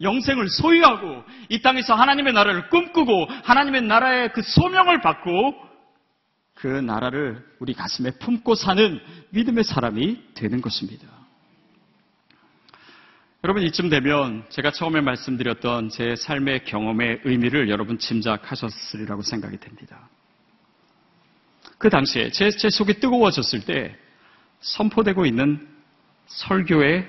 영생을 0.01 0.49
소유하고 0.49 1.23
이 1.51 1.61
땅에서 1.61 1.95
하나님의 1.95 2.33
나라를 2.33 2.71
꿈꾸고 2.71 3.27
하나님의 3.45 3.83
나라의 3.83 4.33
그 4.33 4.41
소명을 4.41 5.03
받고 5.03 5.55
그 6.55 6.67
나라를 6.67 7.45
우리 7.59 7.75
가슴에 7.75 8.13
품고 8.13 8.55
사는 8.55 8.99
믿음의 9.31 9.65
사람이 9.65 10.33
되는 10.33 10.63
것입니다. 10.63 11.07
여러분 13.45 13.65
이쯤 13.65 13.91
되면 13.91 14.47
제가 14.49 14.71
처음에 14.71 15.03
말씀드렸던 15.03 15.91
제 15.91 16.17
삶의 16.17 16.65
경험의 16.65 17.21
의미를 17.25 17.69
여러분 17.69 17.99
짐작하셨으리라고 17.99 19.21
생각이 19.21 19.59
됩니다. 19.59 20.09
그 21.77 21.91
당시에 21.91 22.31
제, 22.31 22.49
제 22.51 22.71
속이 22.71 22.95
뜨거워졌을 22.95 23.67
때 23.67 23.99
선포되고 24.61 25.27
있는 25.27 25.67
설교의 26.27 27.09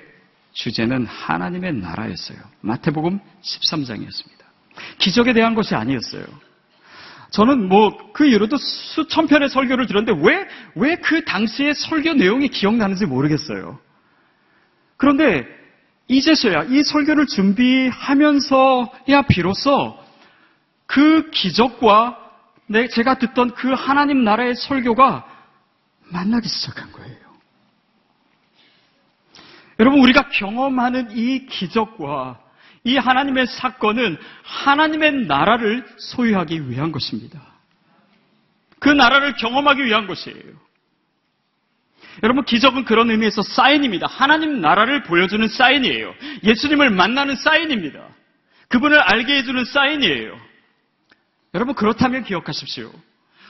주제는 0.53 1.05
하나님의 1.05 1.73
나라였어요. 1.73 2.37
마태복음 2.61 3.19
13장이었습니다. 3.41 4.37
기적에 4.99 5.33
대한 5.33 5.55
것이 5.55 5.75
아니었어요. 5.75 6.25
저는 7.31 7.67
뭐 7.67 8.07
그 8.13 8.25
이후로도 8.25 8.57
수천 8.57 9.27
편의 9.27 9.49
설교를 9.49 9.85
들었는데 9.85 10.19
왜, 10.27 10.47
왜 10.75 10.95
그 10.95 11.23
당시의 11.23 11.75
설교 11.75 12.13
내용이 12.13 12.47
기억나는지 12.47 13.05
모르겠어요. 13.05 13.79
그런데 14.97 15.45
이제서야 16.07 16.63
이 16.63 16.81
설교를 16.81 17.27
준비하면서야 17.27 19.21
비로소 19.29 19.99
그 20.87 21.29
기적과 21.29 22.17
제가 22.91 23.19
듣던 23.19 23.53
그 23.53 23.71
하나님 23.73 24.23
나라의 24.23 24.55
설교가 24.55 25.25
만나기 26.09 26.47
시작한 26.47 26.91
거예요. 26.91 27.26
여러분, 29.79 29.99
우리가 30.01 30.29
경험하는 30.29 31.17
이 31.17 31.45
기적과 31.45 32.39
이 32.83 32.97
하나님의 32.97 33.47
사건은 33.47 34.17
하나님의 34.43 35.25
나라를 35.25 35.85
소유하기 35.97 36.69
위한 36.69 36.91
것입니다. 36.91 37.41
그 38.79 38.89
나라를 38.89 39.35
경험하기 39.35 39.83
위한 39.85 40.07
것이에요. 40.07 40.67
여러분, 42.23 42.43
기적은 42.45 42.85
그런 42.85 43.11
의미에서 43.11 43.41
사인입니다. 43.43 44.07
하나님 44.07 44.61
나라를 44.61 45.03
보여주는 45.03 45.47
사인이에요. 45.47 46.15
예수님을 46.43 46.89
만나는 46.89 47.35
사인입니다. 47.35 48.07
그분을 48.69 48.99
알게 48.99 49.37
해주는 49.37 49.65
사인이에요. 49.65 50.39
여러분, 51.53 51.75
그렇다면 51.75 52.23
기억하십시오. 52.23 52.91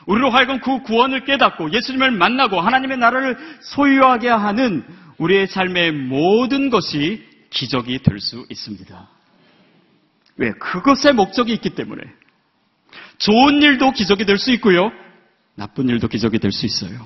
우리로 0.08 0.30
하여금 0.30 0.60
그 0.60 0.82
구원을 0.82 1.26
깨닫고 1.26 1.72
예수님을 1.72 2.12
만나고 2.12 2.60
하나님의 2.60 2.98
나라를 2.98 3.38
소유하게 3.62 4.30
하는 4.30 4.84
우리의 5.18 5.48
삶의 5.48 5.92
모든 5.92 6.70
것이 6.70 7.24
기적이 7.50 8.00
될 8.00 8.20
수 8.20 8.46
있습니다. 8.50 9.10
왜? 10.38 10.52
그것의 10.52 11.14
목적이 11.14 11.54
있기 11.54 11.72
때문에. 11.72 12.02
좋은 13.18 13.62
일도 13.62 13.92
기적이 13.92 14.26
될 14.26 14.38
수 14.38 14.52
있고요. 14.52 14.92
나쁜 15.56 15.90
일도 15.90 16.08
기적이 16.08 16.40
될 16.40 16.52
수 16.52 16.66
있어요. 16.66 17.00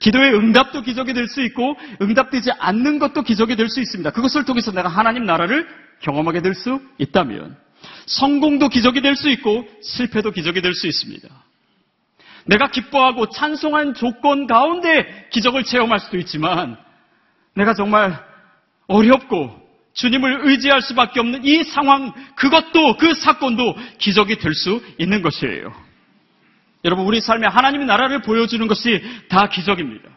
기도의 0.00 0.34
응답도 0.34 0.82
기적이 0.82 1.12
될 1.12 1.28
수 1.28 1.42
있고 1.42 1.76
응답되지 2.02 2.50
않는 2.58 2.98
것도 2.98 3.22
기적이 3.22 3.56
될 3.56 3.68
수 3.68 3.80
있습니다. 3.80 4.10
그것을 4.10 4.44
통해서 4.44 4.72
내가 4.72 4.88
하나님 4.88 5.24
나라를 5.24 5.68
경험하게 6.00 6.40
될 6.42 6.54
수 6.54 6.80
있다면 6.98 7.56
성공도 8.06 8.68
기적이 8.68 9.02
될 9.02 9.14
수 9.14 9.28
있고 9.30 9.66
실패도 9.82 10.32
기적이 10.32 10.62
될 10.62 10.74
수 10.74 10.86
있습니다. 10.86 11.28
내가 12.46 12.68
기뻐하고 12.68 13.30
찬송한 13.30 13.94
조건 13.94 14.46
가운데 14.46 15.28
기적을 15.30 15.64
체험할 15.64 16.00
수도 16.00 16.18
있지만 16.18 16.76
내가 17.54 17.74
정말 17.74 18.22
어렵고 18.86 19.60
주님을 19.92 20.48
의지할 20.48 20.82
수밖에 20.82 21.20
없는 21.20 21.44
이 21.44 21.64
상황, 21.64 22.12
그것도, 22.36 22.96
그 22.96 23.14
사건도 23.14 23.76
기적이 23.98 24.36
될 24.36 24.54
수 24.54 24.82
있는 24.98 25.20
것이에요. 25.22 25.72
여러분, 26.84 27.04
우리 27.04 27.20
삶에 27.20 27.46
하나님의 27.46 27.86
나라를 27.86 28.22
보여주는 28.22 28.66
것이 28.66 29.02
다 29.28 29.48
기적입니다. 29.48 30.08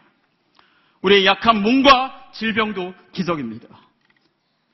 우리의 1.02 1.26
약한 1.26 1.60
몸과 1.60 2.30
질병도 2.32 2.94
기적입니다. 3.12 3.68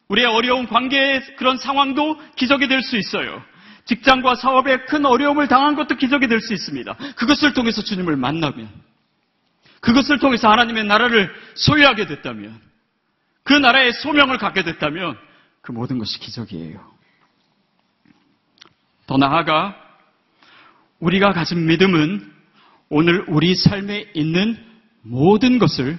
우리의 0.08 0.26
어려운 0.26 0.66
관계의 0.66 1.36
그런 1.36 1.56
상황도 1.56 2.20
기적이 2.36 2.68
될 2.68 2.82
수 2.82 2.96
있어요. 2.96 3.42
직장과 3.84 4.36
사업에 4.36 4.84
큰 4.84 5.04
어려움을 5.04 5.48
당한 5.48 5.74
것도 5.74 5.96
기적이 5.96 6.28
될 6.28 6.40
수 6.40 6.52
있습니다. 6.52 6.94
그것을 7.16 7.54
통해서 7.54 7.82
주님을 7.82 8.16
만나면 8.16 8.70
그것을 9.80 10.18
통해서 10.18 10.50
하나님의 10.50 10.84
나라를 10.84 11.34
소유하게 11.54 12.06
됐다면, 12.06 12.60
그 13.42 13.54
나라의 13.54 13.92
소명을 13.94 14.38
갖게 14.38 14.62
됐다면, 14.62 15.16
그 15.62 15.72
모든 15.72 15.98
것이 15.98 16.18
기적이에요. 16.20 16.90
더 19.06 19.16
나아가, 19.16 19.74
우리가 20.98 21.32
가진 21.32 21.66
믿음은 21.66 22.30
오늘 22.90 23.24
우리 23.28 23.54
삶에 23.54 24.10
있는 24.14 24.62
모든 25.02 25.58
것을 25.58 25.98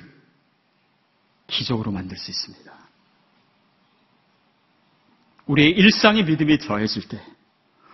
기적으로 1.47 1.91
만들 1.91 2.17
수 2.17 2.29
있습니다. 2.29 2.71
우리의 5.47 5.71
일상의 5.71 6.23
믿음이 6.23 6.59
더해질 6.59 7.07
때, 7.07 7.21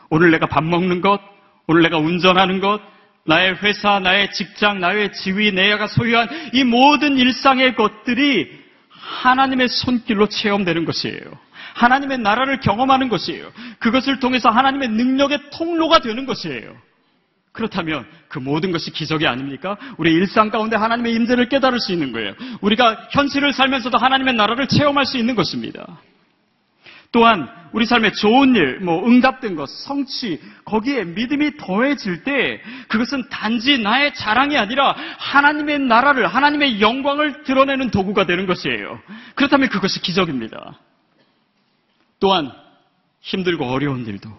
오늘 0.09 0.31
내가 0.31 0.45
밥 0.47 0.63
먹는 0.63 1.01
것, 1.01 1.19
오늘 1.67 1.81
내가 1.83 1.97
운전하는 1.97 2.59
것, 2.59 2.81
나의 3.25 3.55
회사, 3.55 3.99
나의 3.99 4.31
직장, 4.31 4.79
나의 4.79 5.11
지위, 5.13 5.51
내가 5.51 5.87
소유한 5.87 6.29
이 6.53 6.63
모든 6.63 7.17
일상의 7.17 7.75
것들이 7.75 8.49
하나님의 8.89 9.67
손길로 9.67 10.27
체험되는 10.29 10.85
것이에요. 10.85 11.19
하나님의 11.75 12.19
나라를 12.19 12.59
경험하는 12.59 13.09
것이에요. 13.09 13.51
그것을 13.79 14.19
통해서 14.19 14.49
하나님의 14.49 14.89
능력의 14.89 15.51
통로가 15.51 15.99
되는 15.99 16.25
것이에요. 16.25 16.75
그렇다면 17.51 18.05
그 18.27 18.39
모든 18.39 18.71
것이 18.71 18.91
기적이 18.91 19.27
아닙니까? 19.27 19.77
우리 19.97 20.13
일상 20.13 20.49
가운데 20.49 20.75
하나님의 20.75 21.13
임재를 21.13 21.49
깨달을 21.49 21.79
수 21.79 21.91
있는 21.91 22.11
거예요. 22.11 22.33
우리가 22.61 23.07
현실을 23.11 23.51
살면서도 23.51 23.97
하나님의 23.97 24.35
나라를 24.35 24.67
체험할 24.67 25.05
수 25.05 25.17
있는 25.17 25.35
것입니다. 25.35 25.99
또한 27.11 27.47
우리 27.73 27.85
삶에 27.85 28.11
좋은 28.11 28.55
일, 28.55 28.79
뭐 28.79 29.05
응답된 29.05 29.55
것, 29.55 29.69
성취, 29.69 30.41
거기에 30.65 31.03
믿음이 31.03 31.57
더해질 31.57 32.23
때 32.23 32.61
그것은 32.87 33.29
단지 33.29 33.77
나의 33.77 34.13
자랑이 34.13 34.57
아니라 34.57 34.95
하나님의 35.17 35.79
나라를, 35.79 36.27
하나님의 36.27 36.81
영광을 36.81 37.43
드러내는 37.43 37.91
도구가 37.91 38.25
되는 38.25 38.45
것이에요. 38.45 38.99
그렇다면 39.35 39.69
그것이 39.69 40.01
기적입니다. 40.01 40.79
또한 42.19 42.51
힘들고 43.21 43.65
어려운 43.65 44.05
일도 44.05 44.29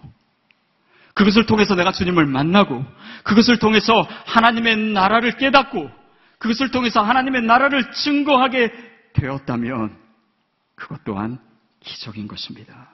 그것을 1.13 1.45
통해서 1.45 1.75
내가 1.75 1.91
주님을 1.91 2.25
만나고 2.25 2.83
그것을 3.23 3.59
통해서 3.59 4.07
하나님의 4.25 4.77
나라를 4.93 5.37
깨닫고 5.37 5.89
그것을 6.39 6.71
통해서 6.71 7.01
하나님의 7.01 7.43
나라를 7.43 7.91
증거하게 7.91 8.71
되었다면 9.13 9.97
그것 10.75 11.03
또한 11.03 11.39
기적인 11.81 12.27
것입니다. 12.27 12.89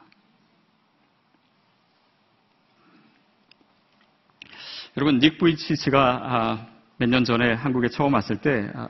여러분, 4.98 5.20
닉 5.20 5.38
부이치스가 5.38 6.22
아, 6.24 6.68
몇년 6.98 7.26
전에 7.26 7.54
한국에 7.54 7.90
처음 7.90 8.14
왔을 8.14 8.38
때 8.38 8.72
아, 8.74 8.88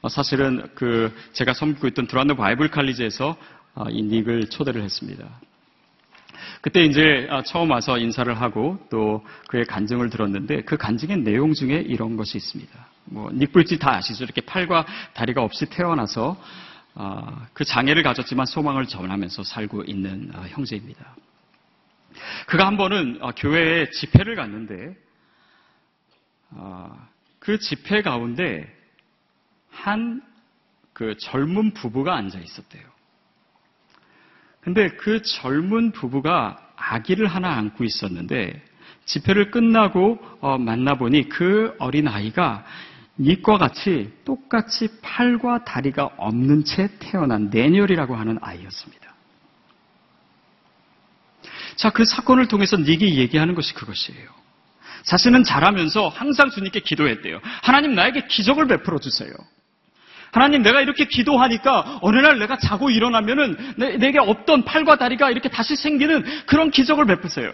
어, 0.00 0.08
사실은 0.08 0.66
그 0.74 1.14
제가 1.32 1.52
섬기고 1.52 1.88
있던 1.88 2.06
드라노 2.06 2.36
바이블 2.36 2.70
칼리지에서 2.70 3.36
아, 3.74 3.84
이 3.90 4.02
닉을 4.02 4.48
초대를 4.48 4.82
했습니다. 4.82 5.28
그때 6.62 6.84
이제 6.84 7.28
처음 7.44 7.70
와서 7.70 7.98
인사를 7.98 8.32
하고 8.40 8.78
또 8.88 9.24
그의 9.48 9.64
간증을 9.66 10.10
들었는데 10.10 10.62
그 10.62 10.76
간증의 10.76 11.18
내용 11.18 11.54
중에 11.54 11.84
이런 11.86 12.16
것이 12.16 12.38
있습니다. 12.38 12.72
뭐, 13.04 13.30
닉불지 13.32 13.78
다 13.78 13.96
아시죠? 13.96 14.24
이렇게 14.24 14.40
팔과 14.40 14.86
다리가 15.12 15.42
없이 15.42 15.66
태어나서 15.66 16.36
아, 16.40 16.71
그 17.52 17.64
장애를 17.64 18.02
가졌지만 18.02 18.46
소망을 18.46 18.86
전하면서 18.86 19.44
살고 19.44 19.84
있는 19.84 20.30
아, 20.34 20.42
형제입니다. 20.42 21.16
그가 22.46 22.66
한 22.66 22.76
번은 22.76 23.18
아, 23.22 23.32
교회에 23.32 23.90
집회를 23.90 24.36
갔는데 24.36 24.96
그 27.38 27.58
집회 27.58 28.02
가운데 28.02 28.72
한 29.70 30.32
그 30.92 31.16
젊은 31.18 31.72
부부가 31.72 32.14
앉아 32.16 32.38
있었대요. 32.38 32.82
근데 34.60 34.90
그 34.90 35.22
젊은 35.22 35.90
부부가 35.90 36.56
아기를 36.76 37.26
하나 37.26 37.56
안고 37.56 37.84
있었는데 37.84 38.62
집회를 39.04 39.50
끝나고 39.50 40.18
어, 40.40 40.58
만나보니 40.58 41.28
그 41.28 41.74
어린 41.78 42.06
아이가 42.06 42.64
이과 43.18 43.58
같이 43.58 44.10
똑같이 44.24 44.88
팔과 45.02 45.64
다리가 45.64 46.10
없는 46.16 46.64
채 46.64 46.88
태어난 46.98 47.50
내녀이라고 47.50 48.16
하는 48.16 48.38
아이였습니다. 48.40 49.12
자, 51.76 51.90
그 51.90 52.04
사건을 52.04 52.48
통해서 52.48 52.76
닉이 52.76 53.18
얘기하는 53.18 53.54
것이 53.54 53.74
그것이에요. 53.74 54.28
자신은 55.04 55.44
자라면서 55.44 56.08
항상 56.08 56.50
주님께 56.50 56.80
기도했대요. 56.80 57.40
하나님 57.62 57.94
나에게 57.94 58.26
기적을 58.28 58.66
베풀어 58.66 58.98
주세요. 58.98 59.32
하나님 60.32 60.62
내가 60.62 60.80
이렇게 60.80 61.04
기도하니까 61.06 61.98
어느 62.00 62.16
날 62.16 62.38
내가 62.38 62.56
자고 62.56 62.88
일어나면은 62.88 63.74
내, 63.76 64.12
게 64.12 64.18
없던 64.18 64.64
팔과 64.64 64.96
다리가 64.96 65.30
이렇게 65.30 65.50
다시 65.50 65.76
생기는 65.76 66.24
그런 66.46 66.70
기적을 66.70 67.04
베푸세요. 67.04 67.52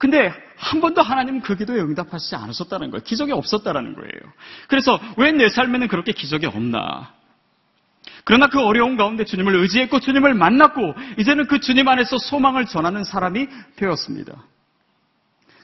근데 0.00 0.32
한 0.56 0.80
번도 0.80 1.02
하나님은 1.02 1.42
그 1.42 1.56
기도에 1.56 1.78
응답하시지 1.78 2.34
않으셨다는 2.34 2.90
거예요. 2.90 3.02
기적이 3.04 3.32
없었다라는 3.32 3.94
거예요. 3.94 4.32
그래서 4.66 4.98
왜 5.18 5.30
내 5.30 5.50
삶에는 5.50 5.88
그렇게 5.88 6.12
기적이 6.12 6.46
없나? 6.46 7.12
그러나 8.24 8.46
그 8.46 8.60
어려운 8.60 8.96
가운데 8.96 9.26
주님을 9.26 9.54
의지했고 9.56 10.00
주님을 10.00 10.32
만났고 10.32 10.94
이제는 11.18 11.48
그 11.48 11.60
주님 11.60 11.86
안에서 11.86 12.16
소망을 12.16 12.64
전하는 12.64 13.04
사람이 13.04 13.46
되었습니다. 13.76 14.42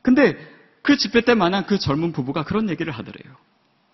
근데 0.03 0.37
그 0.82 0.99
집회 0.99 1.22
때 1.22 1.34
만난 1.34 1.64
그 1.64 1.78
젊은 1.78 2.12
부부가 2.12 2.45
그런 2.45 2.68
얘기를 2.68 2.93
하더래요. 2.93 3.34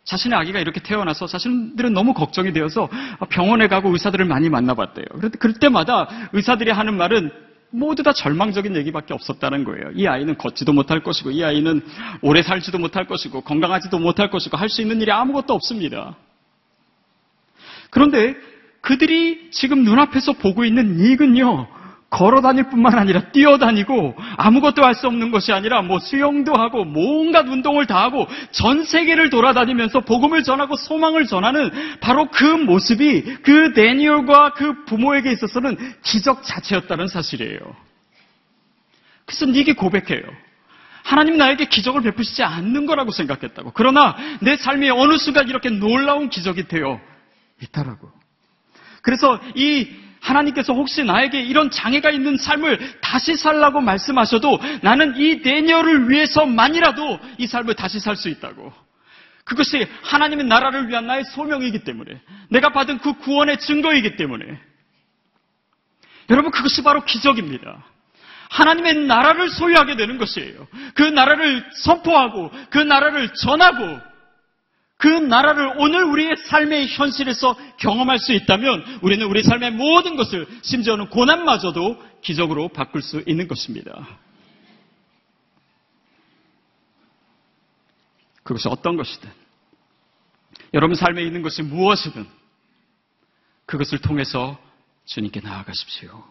자신의 0.03 0.37
아기가 0.37 0.59
이렇게 0.59 0.81
태어나서 0.81 1.29
자신들은 1.29 1.93
너무 1.93 2.15
걱정이 2.15 2.53
되어서 2.53 2.89
병원에 3.31 3.69
가고 3.69 3.93
의사들을 3.93 4.25
많이 4.25 4.51
만나봤대요. 4.51 5.07
그럴 5.39 5.55
때마다 5.55 6.09
의사들이 6.33 6.73
하는 6.73 6.97
말은 6.97 7.52
모두 7.73 8.03
다 8.03 8.13
절망적인 8.13 8.77
얘기밖에 8.77 9.15
없었다는 9.15 9.65
거예요. 9.65 9.91
이 9.95 10.07
아이는 10.07 10.37
걷지도 10.37 10.73
못할 10.73 11.03
것이고, 11.03 11.31
이 11.31 11.43
아이는 11.43 11.81
오래 12.21 12.43
살지도 12.43 12.79
못할 12.79 13.07
것이고, 13.07 13.41
건강하지도 13.41 13.99
못할 13.99 14.31
것이고, 14.31 14.57
할 14.57 14.69
수 14.69 14.83
있는 14.83 15.01
일이 15.01 15.11
아무것도 15.11 15.55
없습니다. 15.55 16.17
그런데 17.91 18.35
그들이 18.81 19.51
지금 19.51 19.85
눈앞에서 19.85 20.35
보고 20.35 20.65
있는 20.65 20.99
이익은요, 21.01 21.67
걸어 22.13 22.43
다닐 22.43 22.65
뿐만 22.69 22.99
아니라 22.99 23.23
뛰어다니고 23.33 24.15
아무것도 24.37 24.85
할 24.85 24.93
수 24.93 25.07
없는 25.07 25.31
것이 25.31 25.53
아니라 25.53 25.81
뭐 25.81 25.99
수영도 25.99 26.53
하고 26.55 26.85
뭔가 26.85 27.41
운동을 27.41 27.87
다 27.87 28.03
하고 28.03 28.29
전 28.51 28.85
세계를 28.85 29.31
돌아다니면서 29.31 30.01
복음을 30.01 30.43
전하고 30.43 30.77
소망을 30.77 31.25
전하는 31.25 31.71
바로 32.01 32.29
그 32.31 32.45
모습이 32.45 33.23
그 33.43 33.73
데니얼과 33.73 34.53
그 34.53 34.85
부모에게 34.85 35.33
있어서는 35.33 35.79
기적 36.03 36.45
자체였다는 36.45 37.09
사실이에요. 37.09 37.59
그래서 39.25 39.47
니게 39.47 39.73
고백해요. 39.73 40.23
하나님 41.05 41.39
나에게 41.39 41.65
기적을 41.65 42.03
베푸시지 42.03 42.43
않는 42.43 42.85
거라고 42.85 43.11
생각했다고. 43.11 43.73
그러나 43.75 44.15
내 44.41 44.57
삶이 44.57 44.91
어느 44.91 45.17
순간 45.17 45.49
이렇게 45.49 45.71
놀라운 45.71 46.29
기적이 46.29 46.69
되어 46.69 47.01
있다라고. 47.63 48.11
그래서 49.01 49.41
이 49.55 49.89
하나님께서 50.23 50.73
혹시 50.73 51.05
나에게 51.05 51.43
이런 51.43 51.71
장애가 51.71 52.11
있는 52.11 52.37
삶을 52.37 53.01
다시 53.01 53.37
살라고 53.37 53.81
말씀하셔도 53.81 54.59
나는 54.83 55.17
이 55.17 55.41
내녀를 55.43 56.09
위해서만이라도 56.09 57.19
이 57.39 57.47
삶을 57.47 57.75
다시 57.75 57.99
살 58.01 58.17
수 58.17 58.29
있다고. 58.29 58.73
그것이 59.45 59.87
하나님의 60.03 60.47
나라를 60.47 60.89
위한 60.89 61.07
나의 61.07 61.25
소명이기 61.25 61.83
때문에 61.83 62.21
내가 62.49 62.69
받은 62.69 62.99
그 62.99 63.15
구원의 63.15 63.59
증거이기 63.59 64.15
때문에 64.17 64.45
여러분 66.31 66.53
그것이 66.53 66.83
바로 66.85 67.05
기적입니다. 67.05 67.85
하나님의 68.51 69.07
나라를 69.07 69.51
소유하게 69.51 69.97
되는 69.97 70.19
것이에요. 70.19 70.69
그 70.95 71.03
나라를 71.03 71.65
선포하고 71.75 72.53
그 72.71 72.79
나라를 72.79 73.35
전하고 73.35 74.12
그 75.03 75.09
나라를 75.09 75.73
오늘 75.79 76.05
우리의 76.05 76.37
삶의 76.47 76.87
현실에서 76.87 77.57
경험할 77.79 78.21
수 78.21 78.33
있다면 78.35 79.01
우리는 79.03 79.27
우리 79.27 79.43
삶의 79.43 79.73
모든 79.73 80.15
것을 80.15 80.47
심지어는 80.63 81.09
고난마저도 81.09 82.01
기적으로 82.21 82.69
바꿀 82.69 83.03
수 83.03 83.21
있는 83.27 83.49
것입니다. 83.49 84.07
그것이 88.45 88.69
어떤 88.69 88.97
것이든 88.97 89.29
여러분 90.73 90.95
삶에 90.95 91.21
있는 91.25 91.43
것이 91.43 91.63
무엇이든 91.65 92.25
그것을 93.67 93.99
통해서 93.99 94.57
주님께 95.07 95.41
나아가십시오. 95.41 96.23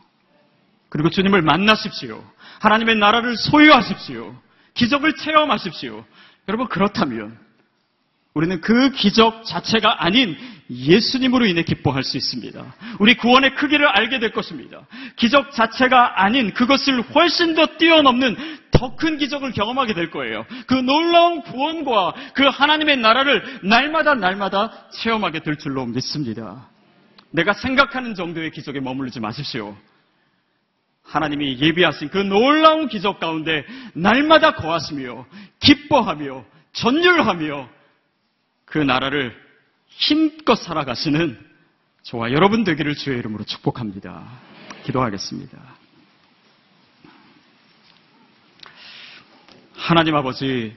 그리고 0.88 1.10
주님을 1.10 1.42
만나십시오. 1.42 2.24
하나님의 2.62 2.96
나라를 2.96 3.36
소유하십시오. 3.36 4.34
기적을 4.76 5.16
체험하십시오. 5.18 6.06
여러분 6.48 6.70
그렇다면 6.70 7.38
우리는 8.34 8.62
그 8.62 8.92
기적 8.92 9.46
자체가 9.46 10.06
아닌 10.06 10.38
예수님으로 10.70 11.46
인해 11.46 11.64
기뻐할 11.64 12.04
수 12.04 12.16
있습니다. 12.16 12.76
우리 13.00 13.16
구원의 13.18 13.56
크기를 13.56 13.88
알게 13.88 14.20
될 14.20 14.32
것입니다. 14.32 14.88
기적 15.18 15.52
자체가 15.52 16.24
아닌 16.24 16.54
그것을 16.54 17.02
훨씬 17.02 17.56
더 17.56 17.66
뛰어넘는 17.78 18.38
더 18.72 18.96
큰 18.96 19.18
기적을 19.18 19.52
경험하게 19.52 19.94
될 19.94 20.10
거예요. 20.10 20.46
그 20.66 20.74
놀라운 20.74 21.42
구원과 21.42 22.14
그 22.34 22.46
하나님의 22.46 22.98
나라를 22.98 23.60
날마다 23.64 24.16
날마다 24.16 24.90
체험하게 24.92 25.40
될 25.42 25.58
줄로 25.58 25.86
믿습니다. 25.86 26.68
내가 27.32 27.54
생각하는 27.54 28.16
정도의 28.16 28.52
기적에 28.52 28.80
머무르지 28.80 29.20
마십시오. 29.20 29.76
하나님이 31.04 31.60
예비하신 31.60 32.10
그 32.10 32.18
놀라운 32.18 32.88
기적 32.88 33.20
가운데 33.20 33.66
날마다 33.94 34.56
거하시며 34.56 35.26
기뻐하며 35.60 36.46
전율하며 36.74 37.70
그 38.72 38.78
나라를 38.78 39.36
힘껏 39.90 40.56
살아가시는 40.56 41.38
저와 42.04 42.32
여러분 42.32 42.64
되기를 42.64 42.96
주의 42.96 43.20
이름으로 43.20 43.44
축복합니다. 43.44 44.24
기도하겠습니다. 44.86 45.58
하나님 49.76 50.16
아버지, 50.16 50.74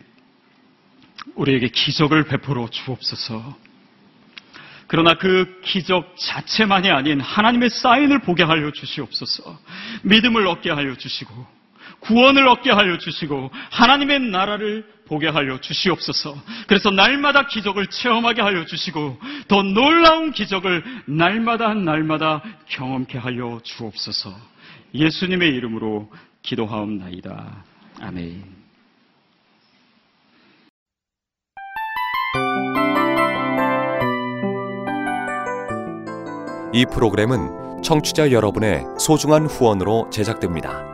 우리에게 1.37 1.69
기적을 1.69 2.25
베풀어 2.25 2.69
주옵소서. 2.69 3.57
그러나 4.89 5.17
그 5.17 5.61
기적 5.63 6.17
자체만이 6.19 6.91
아닌 6.91 7.21
하나님의 7.21 7.71
사인을 7.71 8.23
보게 8.23 8.43
하여 8.43 8.73
주시옵소서. 8.73 9.57
믿음을 10.03 10.49
얻게 10.49 10.71
하여 10.73 10.97
주시고, 10.97 11.47
구원을 12.05 12.47
얻게 12.49 12.71
하여 12.71 12.99
주시고 12.99 13.51
하나님의 13.71 14.21
나라를 14.21 14.85
보게 15.07 15.29
하여 15.29 15.61
주시옵소서. 15.61 16.37
그래서 16.67 16.91
날마다 16.91 17.47
기적을 17.47 17.89
체험하게 17.89 18.43
하여 18.43 18.65
주시고 18.65 19.19
더 19.49 19.63
놀라운 19.63 20.33
기적을 20.33 20.83
날마다 21.07 21.75
날마다 21.75 22.43
경험케 22.69 23.19
하여 23.19 23.61
주옵소서. 23.63 24.35
예수님의 24.95 25.51
이름으로 25.57 26.11
기도하옵나이다. 26.43 27.65
아멘. 28.01 28.55
이 36.73 36.85
프로그램은 36.93 37.83
청취자 37.83 38.33
여러분의 38.33 38.83
소중한 38.99 39.47
후원으로 39.47 40.11
제작됩니다. 40.11 40.94